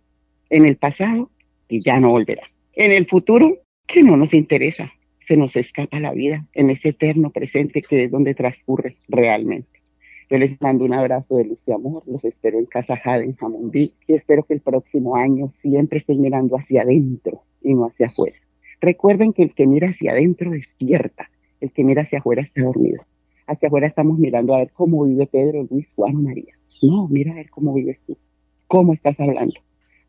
En 0.49 0.67
el 0.67 0.79
pasado 0.79 1.31
y 1.69 1.83
ya 1.83 2.01
no 2.01 2.11
volverá. 2.11 2.43
En 2.75 2.93
el 2.93 3.07
futuro, 3.07 3.59
que 3.87 4.03
no 4.03 4.17
nos 4.17 4.33
interesa, 4.35 4.93
se 5.21 5.37
nos 5.37 5.57
escapa 5.57 6.01
la 6.01 6.13
vida 6.13 6.47
en 6.55 6.71
ese 6.71 6.91
eterno 6.91 7.31
presente 7.31 7.83
que 7.83 8.05
es 8.05 8.11
donde 8.11 8.35
transcurre 8.35 8.97
realmente. 9.09 9.69
Yo 10.31 10.39
les 10.39 10.61
mando 10.61 10.85
un 10.85 10.95
abrazo 10.95 11.37
de 11.37 11.45
luz 11.45 11.59
y 11.67 11.73
amor, 11.73 12.03
los 12.07 12.25
espero 12.25 12.59
en 12.59 12.67
Casa 12.67 12.97
Jade, 12.97 13.25
en 13.25 13.37
Jamundí, 13.37 13.95
y 14.07 14.15
espero 14.15 14.43
que 14.43 14.55
el 14.55 14.61
próximo 14.61 15.17
año 15.17 15.53
siempre 15.63 15.99
estén 15.99 16.21
mirando 16.21 16.57
hacia 16.57 16.83
adentro 16.83 17.43
y 17.63 17.75
no 17.75 17.87
hacia 17.87 18.09
afuera. 18.09 18.37
Recuerden 18.81 19.33
que 19.33 19.43
el 19.43 19.55
que 19.55 19.67
mira 19.67 19.89
hacia 19.89 20.13
adentro 20.13 20.51
despierta, 20.51 21.31
el 21.61 21.73
que 21.73 21.83
mira 21.85 22.03
hacia 22.03 22.19
afuera 22.19 22.43
está 22.43 22.63
dormido. 22.63 23.05
Hacia 23.47 23.69
afuera 23.69 23.87
estamos 23.87 24.19
mirando 24.19 24.55
a 24.55 24.59
ver 24.59 24.71
cómo 24.73 25.05
vive 25.05 25.27
Pedro, 25.27 25.67
Luis, 25.71 25.89
Juan, 25.97 26.23
María. 26.23 26.55
No, 26.83 27.09
mira 27.09 27.33
a 27.33 27.37
ver 27.37 27.51
cómo 27.51 27.75
vives 27.75 27.99
tú, 28.07 28.17
cómo 28.67 28.93
estás 28.93 29.19
hablando, 29.21 29.61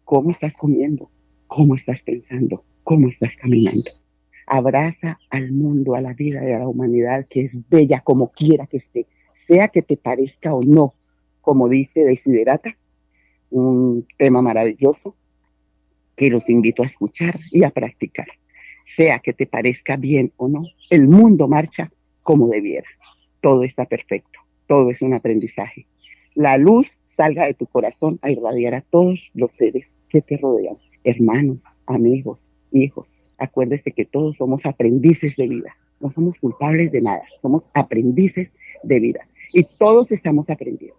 cómo 0.03 0.31
estás 0.31 0.55
comiendo, 0.55 1.09
cómo 1.49 1.75
estás 1.75 2.01
pensando, 2.03 2.63
cómo 2.83 3.09
estás 3.09 3.35
caminando. 3.35 3.91
Abraza 4.45 5.19
al 5.29 5.51
mundo, 5.51 5.95
a 5.95 6.01
la 6.01 6.13
vida 6.13 6.47
y 6.47 6.53
a 6.53 6.59
la 6.59 6.67
humanidad 6.67 7.25
que 7.29 7.41
es 7.41 7.51
bella 7.69 8.01
como 8.01 8.31
quiera 8.31 8.67
que 8.67 8.77
esté, 8.77 9.07
sea 9.47 9.67
que 9.67 9.81
te 9.81 9.97
parezca 9.97 10.53
o 10.53 10.63
no, 10.63 10.93
como 11.41 11.67
dice 11.67 12.05
Desiderata, 12.05 12.71
un 13.49 14.07
tema 14.17 14.41
maravilloso 14.41 15.15
que 16.15 16.29
los 16.29 16.47
invito 16.49 16.83
a 16.83 16.85
escuchar 16.85 17.33
y 17.51 17.63
a 17.63 17.71
practicar. 17.71 18.27
sea 18.85 19.19
que 19.19 19.33
te 19.33 19.47
parezca 19.47 19.97
bien 19.97 20.31
o 20.37 20.47
no, 20.47 20.63
el 20.89 21.07
mundo 21.07 21.47
marcha 21.47 21.91
como 22.23 22.47
debiera. 22.47 22.87
Todo 23.41 23.63
está 23.63 23.85
perfecto, 23.85 24.39
todo 24.67 24.91
es 24.91 25.01
un 25.01 25.13
aprendizaje. 25.15 25.87
La 26.35 26.57
luz 26.57 26.97
salga 27.19 27.47
de 27.47 27.53
tu 27.53 27.65
corazón 27.65 28.17
a 28.21 28.31
irradiar 28.31 28.75
a 28.75 28.81
todos 28.81 29.31
los 29.33 29.51
seres 29.51 29.85
que 30.07 30.21
te 30.21 30.37
rodean, 30.37 30.75
hermanos, 31.03 31.59
amigos, 31.85 32.39
hijos. 32.71 33.09
Acuérdese 33.37 33.91
que 33.91 34.05
todos 34.05 34.37
somos 34.37 34.65
aprendices 34.65 35.35
de 35.35 35.49
vida, 35.49 35.75
no 35.99 36.11
somos 36.11 36.39
culpables 36.39 36.93
de 36.93 37.01
nada, 37.01 37.23
somos 37.41 37.63
aprendices 37.73 38.53
de 38.83 39.01
vida 39.01 39.27
y 39.51 39.65
todos 39.77 40.13
estamos 40.13 40.49
aprendiendo. 40.49 40.95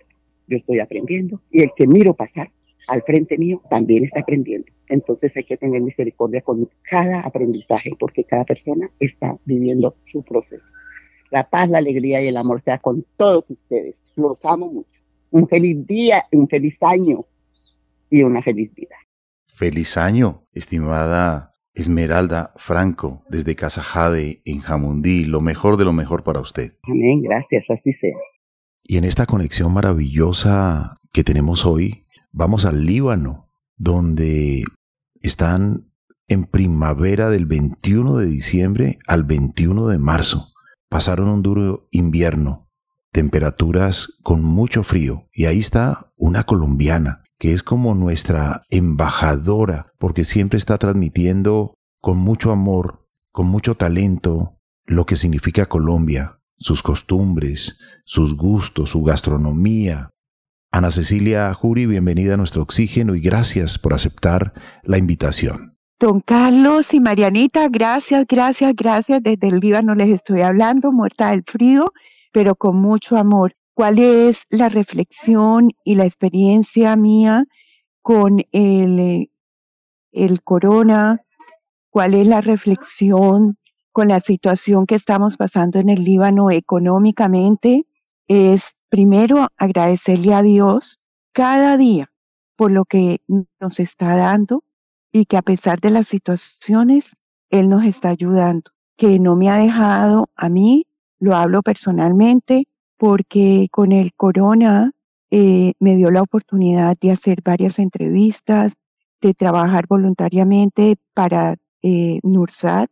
Yo 0.46 0.58
estoy 0.58 0.80
aprendiendo 0.80 1.40
y 1.50 1.62
el 1.62 1.70
que 1.74 1.86
miro 1.86 2.12
pasar 2.12 2.50
al 2.86 3.00
frente 3.00 3.38
mío 3.38 3.62
también 3.70 4.04
está 4.04 4.20
aprendiendo. 4.20 4.68
Entonces 4.90 5.34
hay 5.34 5.44
que 5.44 5.56
tener 5.56 5.80
misericordia 5.80 6.42
con 6.42 6.68
cada 6.82 7.20
aprendizaje 7.20 7.92
porque 7.98 8.24
cada 8.24 8.44
persona 8.44 8.90
está 9.00 9.38
viviendo 9.46 9.94
su 10.04 10.22
proceso. 10.22 10.66
La 11.30 11.48
paz, 11.48 11.70
la 11.70 11.78
alegría 11.78 12.22
y 12.22 12.28
el 12.28 12.36
amor 12.36 12.60
sea 12.60 12.76
con 12.76 13.06
todos 13.16 13.48
ustedes. 13.48 13.96
Los 14.16 14.44
amo 14.44 14.70
mucho. 14.70 14.99
Un 15.30 15.48
feliz 15.48 15.86
día, 15.86 16.26
un 16.32 16.48
feliz 16.48 16.78
año 16.80 17.26
y 18.10 18.22
una 18.22 18.42
feliz 18.42 18.74
vida. 18.74 18.96
Feliz 19.46 19.96
año, 19.96 20.46
estimada 20.52 21.54
Esmeralda 21.74 22.52
Franco, 22.56 23.24
desde 23.28 23.54
Casa 23.54 23.82
Jade 23.82 24.42
en 24.44 24.60
Jamundí. 24.60 25.24
Lo 25.24 25.40
mejor 25.40 25.76
de 25.76 25.84
lo 25.84 25.92
mejor 25.92 26.24
para 26.24 26.40
usted. 26.40 26.74
Amén, 26.82 27.22
gracias, 27.22 27.70
así 27.70 27.92
sea. 27.92 28.16
Y 28.82 28.96
en 28.96 29.04
esta 29.04 29.26
conexión 29.26 29.72
maravillosa 29.72 30.98
que 31.12 31.22
tenemos 31.22 31.64
hoy, 31.64 32.06
Vamos 32.32 32.64
al 32.64 32.86
Líbano, 32.86 33.48
donde 33.76 34.62
están 35.20 35.90
en 36.28 36.44
primavera 36.44 37.28
del 37.28 37.46
21 37.46 38.16
de 38.18 38.26
diciembre 38.26 38.98
al 39.08 39.24
21 39.24 39.88
de 39.88 39.98
marzo. 39.98 40.52
Pasaron 40.88 41.28
un 41.28 41.42
duro 41.42 41.88
invierno, 41.90 42.69
temperaturas 43.12 44.18
con 44.22 44.42
mucho 44.42 44.82
frío, 44.84 45.28
y 45.32 45.46
ahí 45.46 45.58
está 45.58 46.12
una 46.16 46.44
colombiana, 46.44 47.24
que 47.38 47.52
es 47.52 47.62
como 47.62 47.94
nuestra 47.94 48.62
embajadora, 48.70 49.92
porque 49.98 50.24
siempre 50.24 50.58
está 50.58 50.78
transmitiendo 50.78 51.74
con 52.00 52.18
mucho 52.18 52.52
amor, 52.52 53.06
con 53.32 53.46
mucho 53.46 53.74
talento, 53.74 54.58
lo 54.84 55.06
que 55.06 55.16
significa 55.16 55.66
Colombia, 55.66 56.40
sus 56.56 56.82
costumbres, 56.82 57.78
sus 58.04 58.36
gustos, 58.36 58.90
su 58.90 59.02
gastronomía, 59.02 60.10
Ana 60.72 60.92
Cecilia 60.92 61.52
Juri, 61.52 61.86
bienvenida 61.86 62.34
a 62.34 62.36
nuestro 62.36 62.62
oxígeno 62.62 63.16
y 63.16 63.20
gracias 63.20 63.76
por 63.76 63.92
aceptar 63.92 64.52
la 64.84 64.98
invitación. 64.98 65.76
Don 65.98 66.20
Carlos 66.20 66.94
y 66.94 67.00
Marianita, 67.00 67.68
gracias, 67.68 68.24
gracias, 68.28 68.74
gracias. 68.76 69.20
Desde 69.20 69.48
el 69.48 69.58
Líbano 69.58 69.96
les 69.96 70.10
estoy 70.10 70.42
hablando, 70.42 70.92
muerta 70.92 71.32
del 71.32 71.42
frío, 71.44 71.86
pero 72.32 72.54
con 72.54 72.76
mucho 72.76 73.16
amor. 73.16 73.54
¿Cuál 73.74 73.98
es 73.98 74.44
la 74.50 74.68
reflexión 74.68 75.70
y 75.84 75.94
la 75.94 76.04
experiencia 76.04 76.96
mía 76.96 77.44
con 78.02 78.42
el, 78.52 79.30
el 80.12 80.42
corona? 80.42 81.22
¿Cuál 81.90 82.14
es 82.14 82.26
la 82.26 82.40
reflexión 82.40 83.56
con 83.92 84.08
la 84.08 84.20
situación 84.20 84.86
que 84.86 84.94
estamos 84.94 85.36
pasando 85.36 85.78
en 85.78 85.88
el 85.88 86.04
Líbano 86.04 86.50
económicamente? 86.50 87.86
Es 88.28 88.76
primero 88.88 89.48
agradecerle 89.56 90.34
a 90.34 90.42
Dios 90.42 91.00
cada 91.32 91.76
día 91.76 92.10
por 92.56 92.70
lo 92.70 92.84
que 92.84 93.22
nos 93.58 93.80
está 93.80 94.16
dando 94.16 94.64
y 95.12 95.24
que 95.24 95.36
a 95.36 95.42
pesar 95.42 95.80
de 95.80 95.90
las 95.90 96.08
situaciones, 96.08 97.16
Él 97.48 97.68
nos 97.68 97.84
está 97.84 98.10
ayudando, 98.10 98.70
que 98.96 99.18
no 99.18 99.36
me 99.36 99.48
ha 99.48 99.56
dejado 99.56 100.28
a 100.36 100.48
mí, 100.48 100.86
lo 101.20 101.36
hablo 101.36 101.62
personalmente, 101.62 102.66
porque 102.96 103.68
con 103.70 103.92
el 103.92 104.12
corona 104.14 104.92
eh, 105.30 105.74
me 105.78 105.94
dio 105.96 106.10
la 106.10 106.22
oportunidad 106.22 106.96
de 107.00 107.12
hacer 107.12 107.40
varias 107.42 107.78
entrevistas, 107.78 108.72
de 109.20 109.34
trabajar 109.34 109.86
voluntariamente 109.86 110.96
para 111.14 111.56
eh, 111.82 112.18
NURSAT, 112.22 112.90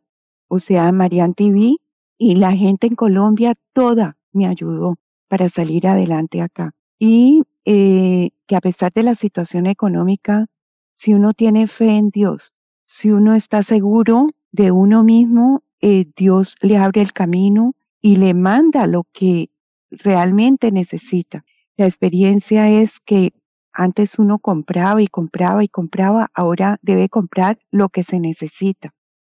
o 0.49 0.59
sea, 0.59 0.93
Marian 0.93 1.35
TV, 1.35 1.77
y 2.17 2.37
la 2.37 2.53
gente 2.53 2.87
en 2.87 2.95
Colombia 2.95 3.55
toda 3.73 4.17
me 4.33 4.47
ayudó 4.47 4.97
para 5.29 5.49
salir 5.49 5.87
adelante 5.87 6.41
acá. 6.41 6.73
Y 6.99 7.43
eh, 7.65 8.31
que 8.47 8.57
a 8.57 8.61
pesar 8.61 8.93
de 8.93 9.03
la 9.03 9.15
situación 9.15 9.67
económica, 9.67 10.47
si 10.95 11.15
uno 11.15 11.33
tiene 11.33 11.67
fe 11.67 11.97
en 11.97 12.11
Dios, 12.11 12.53
si 12.85 13.11
uno 13.11 13.35
está 13.35 13.63
seguro 13.63 14.27
de 14.53 14.73
uno 14.73 15.05
mismo, 15.05 15.63
eh, 15.81 16.07
Dios 16.17 16.57
le 16.61 16.77
abre 16.77 17.03
el 17.03 17.13
camino 17.13 17.75
y 18.01 18.17
le 18.17 18.35
manda 18.35 18.87
lo 18.87 19.05
que 19.13 19.51
realmente 19.91 20.71
necesita. 20.71 21.45
La 21.77 21.87
experiencia 21.87 22.69
es 22.69 23.01
que 23.01 23.33
antes 23.73 24.19
uno 24.19 24.39
compraba 24.39 25.01
y 25.03 25.07
compraba 25.07 25.63
y 25.63 25.69
compraba, 25.69 26.31
ahora 26.35 26.79
debe 26.83 27.09
comprar 27.09 27.59
lo 27.71 27.89
que 27.89 28.03
se 28.03 28.19
necesita 28.19 28.95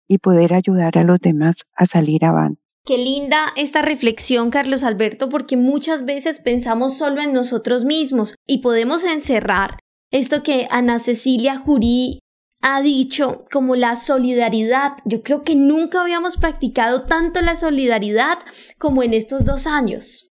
y 0.08 0.20
poder 0.20 0.54
ayudar 0.54 0.98
a 0.98 1.04
los 1.04 1.20
demás 1.20 1.56
a 1.76 1.86
salir 1.86 2.26
avante. 2.26 2.62
Qué 2.86 2.98
linda 2.98 3.50
esta 3.56 3.82
reflexión, 3.82 4.50
Carlos 4.50 4.84
Alberto, 4.84 5.30
porque 5.30 5.58
muchas 5.58 6.06
veces 6.06 6.40
pensamos 6.40 6.98
solo 6.98 7.22
en 7.22 7.34
nosotros 7.34 7.86
mismos 7.86 8.36
y 8.48 8.60
podemos 8.60 9.04
encerrar 9.04 9.80
esto 10.12 10.42
que 10.42 10.68
Ana 10.72 10.98
Cecilia 10.98 11.60
Jurí 11.60 12.20
ha 12.62 12.82
dicho 12.82 13.44
como 13.52 13.76
la 13.76 13.96
solidaridad. 13.96 14.98
Yo 15.06 15.24
creo 15.24 15.44
que 15.44 15.56
nunca 15.56 16.02
habíamos 16.02 16.38
practicado 16.38 17.04
tanto 17.04 17.42
la 17.42 17.56
solidaridad 17.56 18.40
como 18.78 19.04
en 19.04 19.14
estos 19.14 19.46
dos 19.46 19.68
años. 19.68 20.32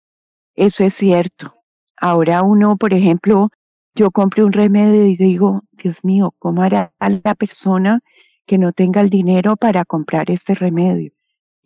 Eso 0.56 0.84
es 0.84 0.96
cierto. 0.96 1.54
Ahora 1.98 2.44
uno, 2.44 2.78
por 2.78 2.94
ejemplo, 2.94 3.50
yo 3.94 4.12
compré 4.12 4.44
un 4.44 4.54
remedio 4.54 5.06
y 5.06 5.16
digo, 5.16 5.62
Dios 5.72 6.04
mío, 6.04 6.34
¿cómo 6.40 6.62
hará 6.62 6.94
la 7.00 7.36
persona 7.36 8.02
que 8.46 8.58
no 8.58 8.74
tenga 8.74 9.02
el 9.02 9.10
dinero 9.10 9.56
para 9.56 9.86
comprar 9.86 10.30
este 10.32 10.56
remedio? 10.56 11.16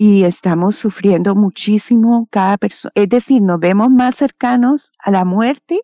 y 0.01 0.23
estamos 0.23 0.77
sufriendo 0.77 1.35
muchísimo 1.35 2.29
cada 2.31 2.57
persona. 2.57 2.93
Es 2.95 3.09
decir, 3.09 3.41
nos 3.41 3.59
vemos 3.59 3.89
más 3.89 4.15
cercanos 4.15 4.93
a 4.97 5.11
la 5.11 5.25
muerte 5.25 5.81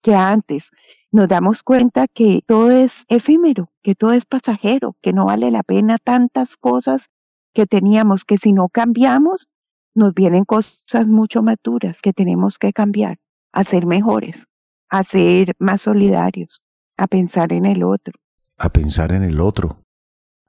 que 0.00 0.14
antes. 0.14 0.70
Nos 1.12 1.28
damos 1.28 1.62
cuenta 1.62 2.08
que 2.08 2.40
todo 2.46 2.70
es 2.70 3.04
efímero, 3.08 3.70
que 3.88 3.94
todo 3.94 4.12
es 4.12 4.26
pasajero, 4.26 4.98
que 5.00 5.14
no 5.14 5.24
vale 5.24 5.50
la 5.50 5.62
pena 5.62 5.96
tantas 5.96 6.58
cosas 6.58 7.06
que 7.54 7.64
teníamos, 7.64 8.26
que 8.26 8.36
si 8.36 8.52
no 8.52 8.68
cambiamos, 8.68 9.48
nos 9.94 10.12
vienen 10.12 10.44
cosas 10.44 11.06
mucho 11.06 11.40
más 11.40 11.56
duras 11.64 12.02
que 12.02 12.12
tenemos 12.12 12.58
que 12.58 12.74
cambiar, 12.74 13.16
a 13.50 13.64
ser 13.64 13.86
mejores, 13.86 14.44
a 14.90 15.02
ser 15.04 15.54
más 15.58 15.80
solidarios, 15.80 16.60
a 16.98 17.06
pensar 17.06 17.54
en 17.54 17.64
el 17.64 17.82
otro. 17.82 18.12
A 18.58 18.68
pensar 18.68 19.10
en 19.12 19.22
el 19.22 19.40
otro, 19.40 19.80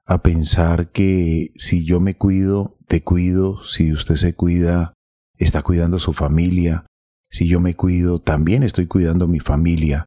a 0.04 0.18
pensar 0.18 0.90
que 0.90 1.50
si 1.54 1.86
yo 1.86 1.98
me 1.98 2.18
cuido, 2.18 2.76
te 2.88 3.02
cuido, 3.02 3.64
si 3.64 3.90
usted 3.90 4.16
se 4.16 4.36
cuida, 4.36 4.92
está 5.38 5.62
cuidando 5.62 5.96
a 5.96 6.00
su 6.00 6.12
familia, 6.12 6.84
si 7.30 7.48
yo 7.48 7.58
me 7.58 7.74
cuido, 7.74 8.20
también 8.20 8.64
estoy 8.64 8.86
cuidando 8.86 9.24
a 9.24 9.28
mi 9.28 9.40
familia, 9.40 10.04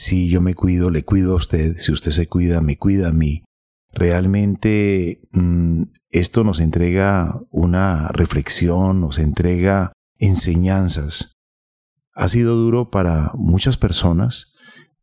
si 0.00 0.30
yo 0.30 0.40
me 0.40 0.54
cuido, 0.54 0.88
le 0.88 1.04
cuido 1.04 1.34
a 1.34 1.36
usted, 1.36 1.76
si 1.76 1.92
usted 1.92 2.10
se 2.10 2.26
cuida, 2.26 2.62
me 2.62 2.78
cuida 2.78 3.08
a 3.08 3.12
mí. 3.12 3.44
Realmente 3.92 5.20
mm, 5.32 5.82
esto 6.08 6.42
nos 6.42 6.58
entrega 6.58 7.38
una 7.50 8.08
reflexión, 8.08 9.02
nos 9.02 9.18
entrega 9.18 9.92
enseñanzas. 10.16 11.34
Ha 12.14 12.28
sido 12.30 12.56
duro 12.56 12.90
para 12.90 13.32
muchas 13.34 13.76
personas, 13.76 14.54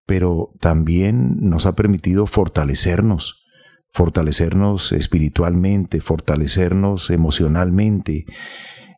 pero 0.07 0.53
también 0.60 1.47
nos 1.47 1.67
ha 1.67 1.75
permitido 1.75 2.25
fortalecernos, 2.25 3.45
fortalecernos 3.93 4.93
espiritualmente, 4.93 6.01
fortalecernos 6.01 7.12
emocionalmente. 7.12 8.25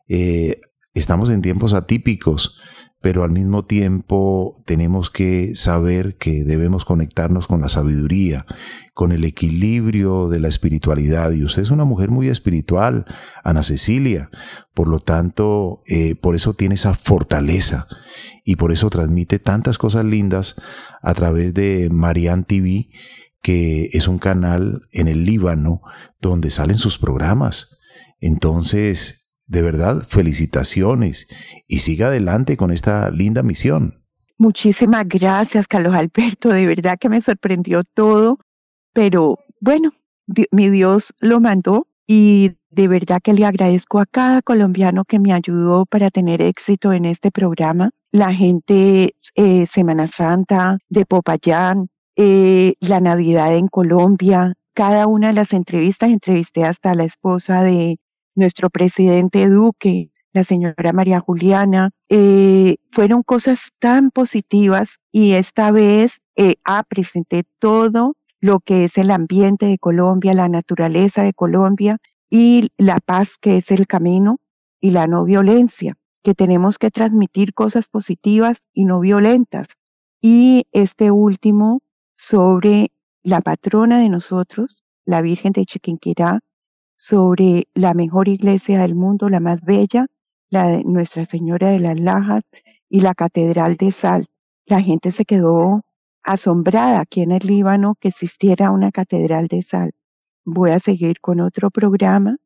Eh, 0.08 0.62
estamos 0.94 1.28
en 1.28 1.42
tiempos 1.42 1.74
atípicos, 1.74 2.58
pero 3.00 3.24
al 3.24 3.30
mismo 3.30 3.64
tiempo 3.64 4.54
tenemos 4.66 5.10
que 5.10 5.54
saber 5.54 6.16
que 6.16 6.44
debemos 6.44 6.84
conectarnos 6.84 7.46
con 7.46 7.62
la 7.62 7.70
sabiduría, 7.70 8.44
con 8.92 9.12
el 9.12 9.24
equilibrio 9.24 10.28
de 10.28 10.40
la 10.40 10.48
espiritualidad. 10.48 11.32
Y 11.32 11.44
usted 11.44 11.62
es 11.62 11.70
una 11.70 11.86
mujer 11.86 12.10
muy 12.10 12.28
espiritual, 12.28 13.06
Ana 13.42 13.62
Cecilia. 13.62 14.30
Por 14.74 14.88
lo 14.88 15.00
tanto, 15.00 15.80
eh, 15.86 16.14
por 16.14 16.34
eso 16.34 16.52
tiene 16.52 16.74
esa 16.74 16.94
fortaleza 16.94 17.86
y 18.44 18.56
por 18.56 18.70
eso 18.70 18.90
transmite 18.90 19.38
tantas 19.38 19.78
cosas 19.78 20.04
lindas 20.04 20.56
a 21.02 21.14
través 21.14 21.54
de 21.54 21.88
Marianne 21.90 22.44
TV 22.44 22.88
que 23.42 23.88
es 23.92 24.06
un 24.08 24.18
canal 24.18 24.82
en 24.92 25.08
el 25.08 25.24
Líbano 25.24 25.80
donde 26.20 26.50
salen 26.50 26.76
sus 26.76 26.98
programas. 26.98 27.78
Entonces, 28.20 29.19
de 29.50 29.62
verdad, 29.62 30.04
felicitaciones 30.06 31.26
y 31.66 31.80
siga 31.80 32.06
adelante 32.06 32.56
con 32.56 32.70
esta 32.70 33.10
linda 33.10 33.42
misión. 33.42 34.04
Muchísimas 34.38 35.06
gracias, 35.08 35.66
Carlos 35.66 35.94
Alberto. 35.94 36.50
De 36.50 36.66
verdad 36.66 36.96
que 37.00 37.08
me 37.08 37.20
sorprendió 37.20 37.82
todo, 37.82 38.38
pero 38.92 39.40
bueno, 39.60 39.92
mi 40.52 40.70
Dios 40.70 41.12
lo 41.18 41.40
mandó 41.40 41.88
y 42.06 42.52
de 42.70 42.86
verdad 42.86 43.20
que 43.22 43.34
le 43.34 43.44
agradezco 43.44 43.98
a 43.98 44.06
cada 44.06 44.40
colombiano 44.40 45.04
que 45.04 45.18
me 45.18 45.32
ayudó 45.32 45.84
para 45.84 46.10
tener 46.10 46.40
éxito 46.40 46.92
en 46.92 47.04
este 47.04 47.32
programa. 47.32 47.90
La 48.12 48.32
gente 48.32 49.16
eh, 49.34 49.66
Semana 49.66 50.06
Santa 50.06 50.78
de 50.88 51.04
Popayán, 51.06 51.88
eh, 52.14 52.74
la 52.78 53.00
Navidad 53.00 53.56
en 53.56 53.66
Colombia, 53.66 54.54
cada 54.74 55.08
una 55.08 55.28
de 55.28 55.34
las 55.34 55.52
entrevistas, 55.52 56.10
entrevisté 56.10 56.62
hasta 56.62 56.94
la 56.94 57.02
esposa 57.02 57.64
de 57.64 57.98
nuestro 58.40 58.70
presidente 58.70 59.48
Duque, 59.48 60.10
la 60.32 60.44
señora 60.44 60.92
María 60.92 61.20
Juliana, 61.20 61.90
eh, 62.08 62.76
fueron 62.90 63.22
cosas 63.22 63.70
tan 63.78 64.10
positivas 64.10 64.98
y 65.12 65.32
esta 65.32 65.70
vez 65.70 66.20
ah, 66.64 66.82
presenté 66.88 67.44
todo 67.58 68.14
lo 68.40 68.60
que 68.60 68.84
es 68.84 68.96
el 68.96 69.10
ambiente 69.10 69.66
de 69.66 69.78
Colombia, 69.78 70.34
la 70.34 70.48
naturaleza 70.48 71.22
de 71.22 71.34
Colombia 71.34 71.98
y 72.30 72.70
la 72.78 72.98
paz 73.00 73.36
que 73.38 73.58
es 73.58 73.70
el 73.70 73.86
camino 73.86 74.38
y 74.80 74.92
la 74.92 75.06
no 75.06 75.24
violencia, 75.24 75.96
que 76.22 76.34
tenemos 76.34 76.78
que 76.78 76.90
transmitir 76.90 77.52
cosas 77.52 77.88
positivas 77.88 78.60
y 78.72 78.84
no 78.84 79.00
violentas. 79.00 79.66
Y 80.22 80.66
este 80.72 81.10
último 81.10 81.80
sobre 82.16 82.92
la 83.22 83.40
patrona 83.40 84.00
de 84.00 84.08
nosotros, 84.08 84.82
la 85.04 85.22
Virgen 85.22 85.52
de 85.52 85.66
Chiquinquirá, 85.66 86.40
sobre 87.00 87.66
la 87.72 87.94
mejor 87.94 88.28
iglesia 88.28 88.78
del 88.80 88.94
mundo, 88.94 89.30
la 89.30 89.40
más 89.40 89.62
bella, 89.62 90.06
la 90.50 90.66
de 90.66 90.84
Nuestra 90.84 91.24
Señora 91.24 91.70
de 91.70 91.80
las 91.80 91.98
Lajas 91.98 92.42
y 92.90 93.00
la 93.00 93.14
Catedral 93.14 93.76
de 93.76 93.90
Sal. 93.90 94.26
La 94.66 94.82
gente 94.82 95.10
se 95.10 95.24
quedó 95.24 95.80
asombrada 96.22 97.00
aquí 97.00 97.22
en 97.22 97.32
el 97.32 97.46
Líbano 97.46 97.94
que 97.98 98.08
existiera 98.08 98.70
una 98.70 98.92
catedral 98.92 99.46
de 99.48 99.62
sal. 99.62 99.92
Voy 100.44 100.72
a 100.72 100.78
seguir 100.78 101.20
con 101.22 101.40
otro 101.40 101.70
programa 101.70 102.36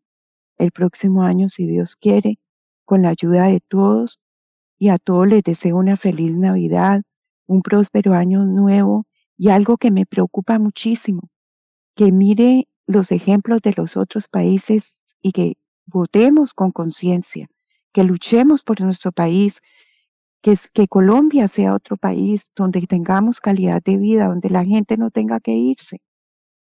el 0.56 0.70
próximo 0.70 1.22
año, 1.22 1.48
si 1.48 1.66
Dios 1.66 1.96
quiere, 1.96 2.38
con 2.84 3.02
la 3.02 3.08
ayuda 3.08 3.48
de 3.48 3.58
todos 3.58 4.20
y 4.78 4.90
a 4.90 4.98
todos 4.98 5.26
les 5.26 5.42
deseo 5.42 5.76
una 5.76 5.96
feliz 5.96 6.32
Navidad, 6.32 7.02
un 7.48 7.60
próspero 7.60 8.14
año 8.14 8.44
nuevo 8.44 9.04
y 9.36 9.48
algo 9.48 9.78
que 9.78 9.90
me 9.90 10.06
preocupa 10.06 10.60
muchísimo, 10.60 11.22
que 11.96 12.12
mire 12.12 12.68
los 12.86 13.10
ejemplos 13.12 13.60
de 13.62 13.74
los 13.76 13.96
otros 13.96 14.28
países 14.28 14.96
y 15.22 15.32
que 15.32 15.54
votemos 15.86 16.54
con 16.54 16.70
conciencia, 16.70 17.48
que 17.92 18.04
luchemos 18.04 18.62
por 18.62 18.80
nuestro 18.80 19.12
país, 19.12 19.60
que, 20.42 20.88
Colombia 20.88 21.48
sea 21.48 21.74
otro 21.74 21.96
país 21.96 22.50
donde 22.54 22.82
tengamos 22.82 23.40
calidad 23.40 23.82
de 23.82 23.96
vida, 23.96 24.26
donde 24.26 24.50
la 24.50 24.64
gente 24.64 24.96
no 24.98 25.10
tenga 25.10 25.40
que 25.40 25.52
irse. 25.52 26.02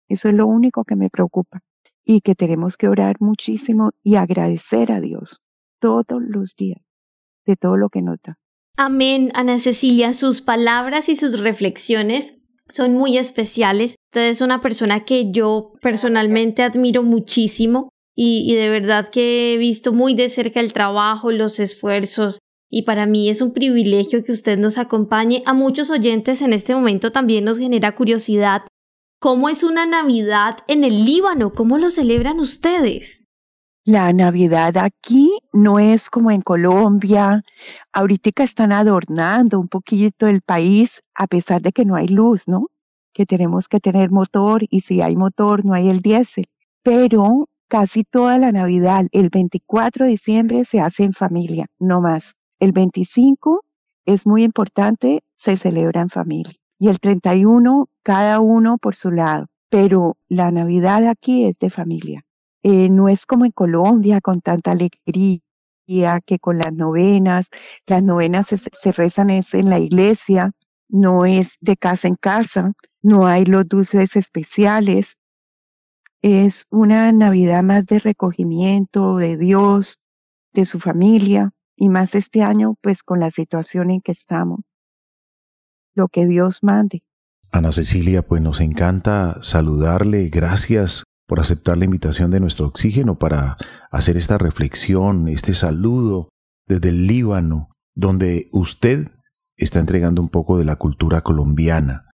Eso 0.07 0.27
es 0.27 0.35
lo 0.35 0.45
único 0.45 0.83
que 0.83 0.95
me 0.95 1.09
preocupa. 1.09 1.61
Y 2.07 2.21
que 2.21 2.35
tenemos 2.35 2.77
que 2.77 2.87
orar 2.87 3.15
muchísimo 3.19 3.89
y 4.03 4.17
agradecer 4.17 4.91
a 4.91 4.99
Dios 4.99 5.41
todos 5.79 6.21
los 6.21 6.55
días 6.55 6.81
de 7.47 7.55
todo 7.55 7.77
lo 7.77 7.89
que 7.89 8.03
nota. 8.03 8.37
Amén, 8.77 9.31
Ana 9.33 9.57
Cecilia. 9.57 10.13
Sus 10.13 10.41
palabras 10.41 11.09
y 11.09 11.15
sus 11.15 11.39
reflexiones 11.39 12.41
son 12.69 12.93
muy 12.93 13.17
especiales. 13.17 13.95
Usted 14.15 14.29
es 14.29 14.39
una 14.39 14.61
persona 14.61 15.03
que 15.03 15.29
yo 15.31 15.73
personalmente 15.81 16.63
admiro 16.63 17.03
muchísimo 17.03 17.89
y, 18.15 18.55
de 18.55 18.69
verdad 18.69 19.09
que 19.09 19.53
he 19.53 19.57
visto 19.57 19.91
muy 19.91 20.15
de 20.15 20.29
cerca 20.29 20.61
el 20.61 20.71
trabajo, 20.71 21.33
los 21.33 21.59
esfuerzos, 21.59 22.39
y 22.69 22.83
para 22.83 23.07
mí 23.07 23.29
es 23.29 23.41
un 23.41 23.51
privilegio 23.51 24.23
que 24.23 24.31
usted 24.31 24.57
nos 24.57 24.77
acompañe. 24.77 25.43
A 25.45 25.53
muchos 25.53 25.89
oyentes 25.89 26.41
en 26.41 26.53
este 26.53 26.73
momento 26.73 27.11
también 27.11 27.43
nos 27.43 27.57
genera 27.57 27.93
curiosidad. 27.93 28.61
¿Cómo 29.19 29.49
es 29.49 29.63
una 29.63 29.85
Navidad 29.85 30.59
en 30.69 30.85
el 30.85 31.03
Líbano? 31.03 31.51
¿Cómo 31.51 31.77
lo 31.77 31.89
celebran 31.89 32.39
ustedes? 32.39 33.25
La 33.83 34.13
Navidad 34.13 34.77
aquí 34.77 35.29
no 35.51 35.77
es 35.77 36.09
como 36.09 36.31
en 36.31 36.41
Colombia. 36.41 37.43
Ahorita 37.91 38.45
están 38.45 38.71
adornando 38.71 39.59
un 39.59 39.67
poquito 39.67 40.27
el 40.27 40.41
país 40.41 41.01
a 41.15 41.27
pesar 41.27 41.61
de 41.61 41.73
que 41.73 41.83
no 41.83 41.95
hay 41.95 42.07
luz, 42.07 42.43
¿no? 42.47 42.67
Que 43.15 43.25
tenemos 43.25 43.67
que 43.69 43.79
tener 43.79 44.11
motor 44.11 44.63
y 44.69 44.81
si 44.81 45.01
hay 45.01 45.15
motor 45.15 45.63
no 45.65 45.73
hay 45.73 45.87
el 45.89 46.01
diésel. 46.01 46.45
Pero 46.83 47.47
casi 47.69 48.03
toda 48.03 48.37
la 48.37 48.51
Navidad, 48.51 49.05
el 49.13 49.29
24 49.29 50.05
de 50.05 50.11
diciembre, 50.11 50.65
se 50.65 50.81
hace 50.81 51.03
en 51.03 51.13
familia, 51.13 51.67
no 51.79 52.01
más. 52.01 52.35
El 52.59 52.73
25 52.73 53.63
es 54.05 54.27
muy 54.27 54.43
importante, 54.43 55.23
se 55.37 55.55
celebra 55.55 56.01
en 56.01 56.09
familia. 56.09 56.53
Y 56.77 56.89
el 56.89 56.99
31, 56.99 57.87
cada 58.03 58.41
uno 58.41 58.77
por 58.77 58.95
su 58.95 59.11
lado. 59.11 59.47
Pero 59.69 60.17
la 60.27 60.51
Navidad 60.51 61.07
aquí 61.07 61.45
es 61.45 61.57
de 61.59 61.69
familia. 61.69 62.25
Eh, 62.63 62.89
no 62.89 63.07
es 63.09 63.25
como 63.25 63.45
en 63.45 63.51
Colombia 63.51 64.19
con 64.19 64.41
tanta 64.41 64.71
alegría 64.71 65.39
que 66.25 66.39
con 66.39 66.57
las 66.57 66.73
novenas. 66.73 67.49
Las 67.87 68.03
novenas 68.03 68.47
se, 68.47 68.91
rezan 68.91 69.29
es 69.29 69.53
en 69.53 69.69
la 69.69 69.79
iglesia, 69.79 70.51
no 70.89 71.25
es 71.25 71.57
de 71.61 71.77
casa 71.77 72.07
en 72.07 72.15
casa, 72.15 72.73
no 73.01 73.27
hay 73.27 73.45
los 73.45 73.67
dulces 73.67 74.15
especiales. 74.15 75.17
Es 76.21 76.65
una 76.69 77.11
Navidad 77.11 77.63
más 77.63 77.85
de 77.85 77.99
recogimiento 77.99 79.17
de 79.17 79.37
Dios, 79.37 79.99
de 80.53 80.65
su 80.65 80.79
familia 80.79 81.51
y 81.75 81.89
más 81.89 82.15
este 82.15 82.41
año, 82.41 82.75
pues 82.81 83.03
con 83.03 83.19
la 83.19 83.29
situación 83.29 83.91
en 83.91 84.01
que 84.01 84.13
estamos. 84.13 84.61
Lo 85.93 86.07
que 86.07 86.25
Dios 86.25 86.59
mande. 86.61 87.03
Ana 87.51 87.71
Cecilia, 87.71 88.21
pues 88.21 88.41
nos 88.41 88.59
encanta 88.59 89.41
saludarle. 89.41 90.29
Gracias 90.29 91.03
por 91.27 91.39
aceptar 91.39 91.77
la 91.77 91.85
invitación 91.85 92.31
de 92.31 92.39
nuestro 92.39 92.65
oxígeno 92.67 93.17
para 93.17 93.57
hacer 93.91 94.17
esta 94.17 94.37
reflexión, 94.37 95.27
este 95.27 95.53
saludo 95.53 96.29
desde 96.67 96.89
el 96.89 97.07
Líbano, 97.07 97.69
donde 97.95 98.49
usted 98.51 99.14
está 99.57 99.79
entregando 99.79 100.21
un 100.21 100.29
poco 100.29 100.57
de 100.57 100.65
la 100.65 100.75
cultura 100.75 101.21
colombiana 101.21 102.05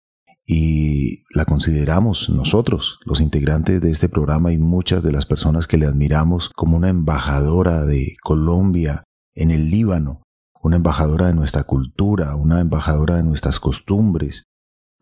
y 0.47 1.23
la 1.33 1.45
consideramos 1.45 2.29
nosotros, 2.29 2.99
los 3.05 3.21
integrantes 3.21 3.81
de 3.81 3.91
este 3.91 4.09
programa 4.09 4.53
y 4.53 4.59
muchas 4.59 5.03
de 5.03 5.13
las 5.13 5.27
personas 5.27 5.67
que 5.67 5.77
le 5.77 5.87
admiramos 5.87 6.51
como 6.57 6.77
una 6.77 6.89
embajadora 6.89 7.85
de 7.85 8.17
Colombia 8.23 9.05
en 9.35 9.51
el 9.51 9.71
Líbano, 9.71 10.23
una 10.63 10.77
embajadora 10.77 11.29
de 11.29 11.35
nuestra 11.35 11.63
cultura, 11.63 12.35
una 12.35 12.61
embajadora 12.61 13.17
de 13.17 13.23
nuestras 13.23 13.61
costumbres, 13.61 14.45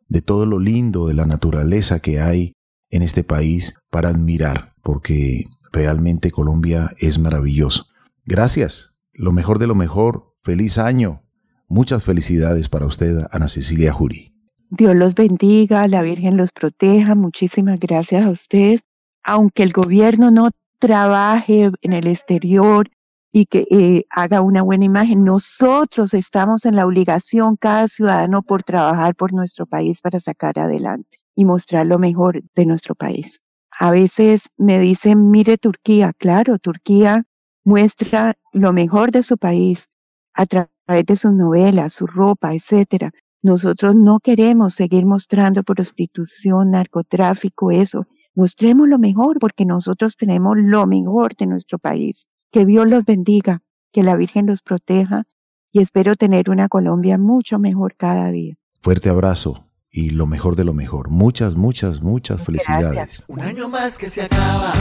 de 0.09 0.22
todo 0.22 0.46
lo 0.46 0.59
lindo 0.59 1.07
de 1.07 1.14
la 1.14 1.27
naturaleza 1.27 2.01
que 2.01 2.20
hay 2.20 2.53
en 2.90 3.03
este 3.03 3.24
país 3.24 3.74
para 3.90 4.09
admirar, 4.09 4.74
porque 4.83 5.46
realmente 5.72 6.31
Colombia 6.31 6.90
es 6.98 7.18
maravilloso. 7.18 7.87
Gracias, 8.24 8.98
lo 9.12 9.33
mejor 9.33 9.59
de 9.59 9.66
lo 9.66 9.74
mejor, 9.74 10.35
feliz 10.42 10.79
año, 10.79 11.22
muchas 11.69 12.03
felicidades 12.03 12.69
para 12.69 12.87
usted, 12.87 13.27
Ana 13.31 13.49
Cecilia 13.49 13.93
Jurí. 13.93 14.35
Dios 14.71 14.95
los 14.95 15.15
bendiga, 15.15 15.87
la 15.89 16.03
Virgen 16.03 16.37
los 16.37 16.51
proteja, 16.53 17.15
muchísimas 17.15 17.79
gracias 17.79 18.25
a 18.25 18.31
usted. 18.31 18.81
Aunque 19.23 19.63
el 19.63 19.73
gobierno 19.73 20.31
no 20.31 20.51
trabaje 20.79 21.71
en 21.81 21.93
el 21.93 22.07
exterior, 22.07 22.89
y 23.33 23.47
que 23.47 23.67
eh, 23.71 24.05
haga 24.11 24.41
una 24.41 24.63
buena 24.63 24.85
imagen. 24.85 25.25
Nosotros 25.25 26.15
estamos 26.15 26.65
en 26.65 26.77
la 26.77 26.87
obligación, 26.87 27.57
cada 27.57 27.89
ciudadano, 27.89 28.43
por 28.43 28.63
trabajar 28.63 29.15
por 29.15 29.33
nuestro 29.33 29.67
país 29.67 30.01
para 30.01 30.21
sacar 30.21 30.59
adelante 30.59 31.19
y 31.35 31.45
mostrar 31.45 31.87
lo 31.87 31.99
mejor 31.99 32.43
de 32.55 32.67
nuestro 32.67 32.95
país. 32.95 33.41
A 33.79 33.91
veces 33.91 34.49
me 34.57 34.79
dicen, 34.79 35.31
mire 35.31 35.57
Turquía, 35.59 36.13
claro, 36.19 36.59
Turquía 36.59 37.25
muestra 37.65 38.35
lo 38.53 38.73
mejor 38.73 39.13
de 39.13 39.23
su 39.23 39.37
país 39.37 39.89
a 40.35 40.47
través 40.47 40.71
de 40.88 41.16
sus 41.16 41.33
novelas, 41.33 41.94
su 41.94 42.07
ropa, 42.07 42.55
etcétera. 42.55 43.12
Nosotros 43.42 43.94
no 43.94 44.20
queremos 44.20 44.74
seguir 44.74 45.05
mostrando 45.07 45.62
prostitución, 45.62 46.72
narcotráfico, 46.72 47.70
eso. 47.70 48.07
Mostremos 48.35 48.88
lo 48.88 48.98
mejor 48.98 49.38
porque 49.38 49.64
nosotros 49.64 50.16
tenemos 50.16 50.57
lo 50.59 50.87
mejor 50.87 51.37
de 51.37 51.46
nuestro 51.46 51.79
país. 51.79 52.27
Que 52.51 52.64
Dios 52.64 52.88
los 52.88 53.05
bendiga, 53.05 53.62
que 53.92 54.03
la 54.03 54.16
Virgen 54.16 54.46
los 54.46 54.62
proteja 54.62 55.24
y 55.72 55.81
espero 55.81 56.16
tener 56.16 56.51
una 56.51 56.68
Colombia 56.68 57.18
mucho 57.18 57.59
mejor 57.59 57.94
cada 57.96 58.31
día. 58.31 58.55
Fuerte 58.81 59.09
abrazo 59.09 59.66
y 59.90 60.11
lo 60.11 60.27
mejor 60.27 60.57
de 60.57 60.64
lo 60.64 60.72
mejor. 60.72 61.11
Muchas, 61.11 61.55
muchas, 61.55 62.03
muchas 62.03 62.42
felicidades. 62.42 63.24
Un 63.29 63.40
año 63.40 63.68
más 63.68 63.98
que 63.98 64.09
se 64.09 64.22
acaba, 64.22 64.72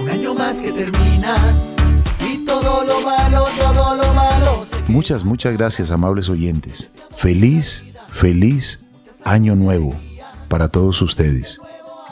un 0.00 0.08
año 0.08 0.34
más 0.34 0.62
que 0.62 0.72
termina 0.72 1.36
todo 2.46 2.84
lo 2.84 3.00
malo, 3.02 3.44
todo 3.58 3.96
lo 3.96 4.14
malo. 4.14 4.64
Muchas, 4.88 5.24
muchas 5.24 5.52
gracias, 5.52 5.90
amables 5.90 6.28
oyentes. 6.28 6.90
Feliz, 7.16 7.84
feliz 8.10 8.86
año 9.24 9.54
nuevo 9.56 9.94
para 10.48 10.68
todos 10.68 11.02
ustedes. 11.02 11.60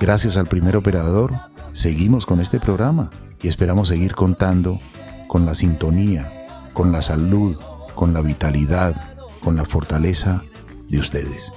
Gracias 0.00 0.36
al 0.36 0.46
primer 0.46 0.76
operador, 0.76 1.32
seguimos 1.72 2.26
con 2.26 2.40
este 2.40 2.60
programa 2.60 3.10
y 3.40 3.48
esperamos 3.48 3.88
seguir 3.88 4.14
contando 4.14 4.80
con 5.28 5.46
la 5.46 5.54
sintonía, 5.54 6.46
con 6.72 6.92
la 6.92 7.00
salud, 7.00 7.56
con 7.94 8.12
la 8.12 8.20
vitalidad, 8.20 9.16
con 9.42 9.56
la 9.56 9.64
fortaleza 9.64 10.42
de 10.88 10.98
ustedes. 10.98 11.52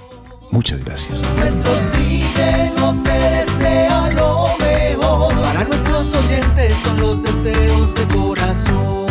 Muchas 0.50 0.82
gracias. 0.84 1.24
Son 6.82 7.00
los 7.00 7.22
deseos 7.22 7.94
de 7.94 8.06
corazón. 8.08 9.07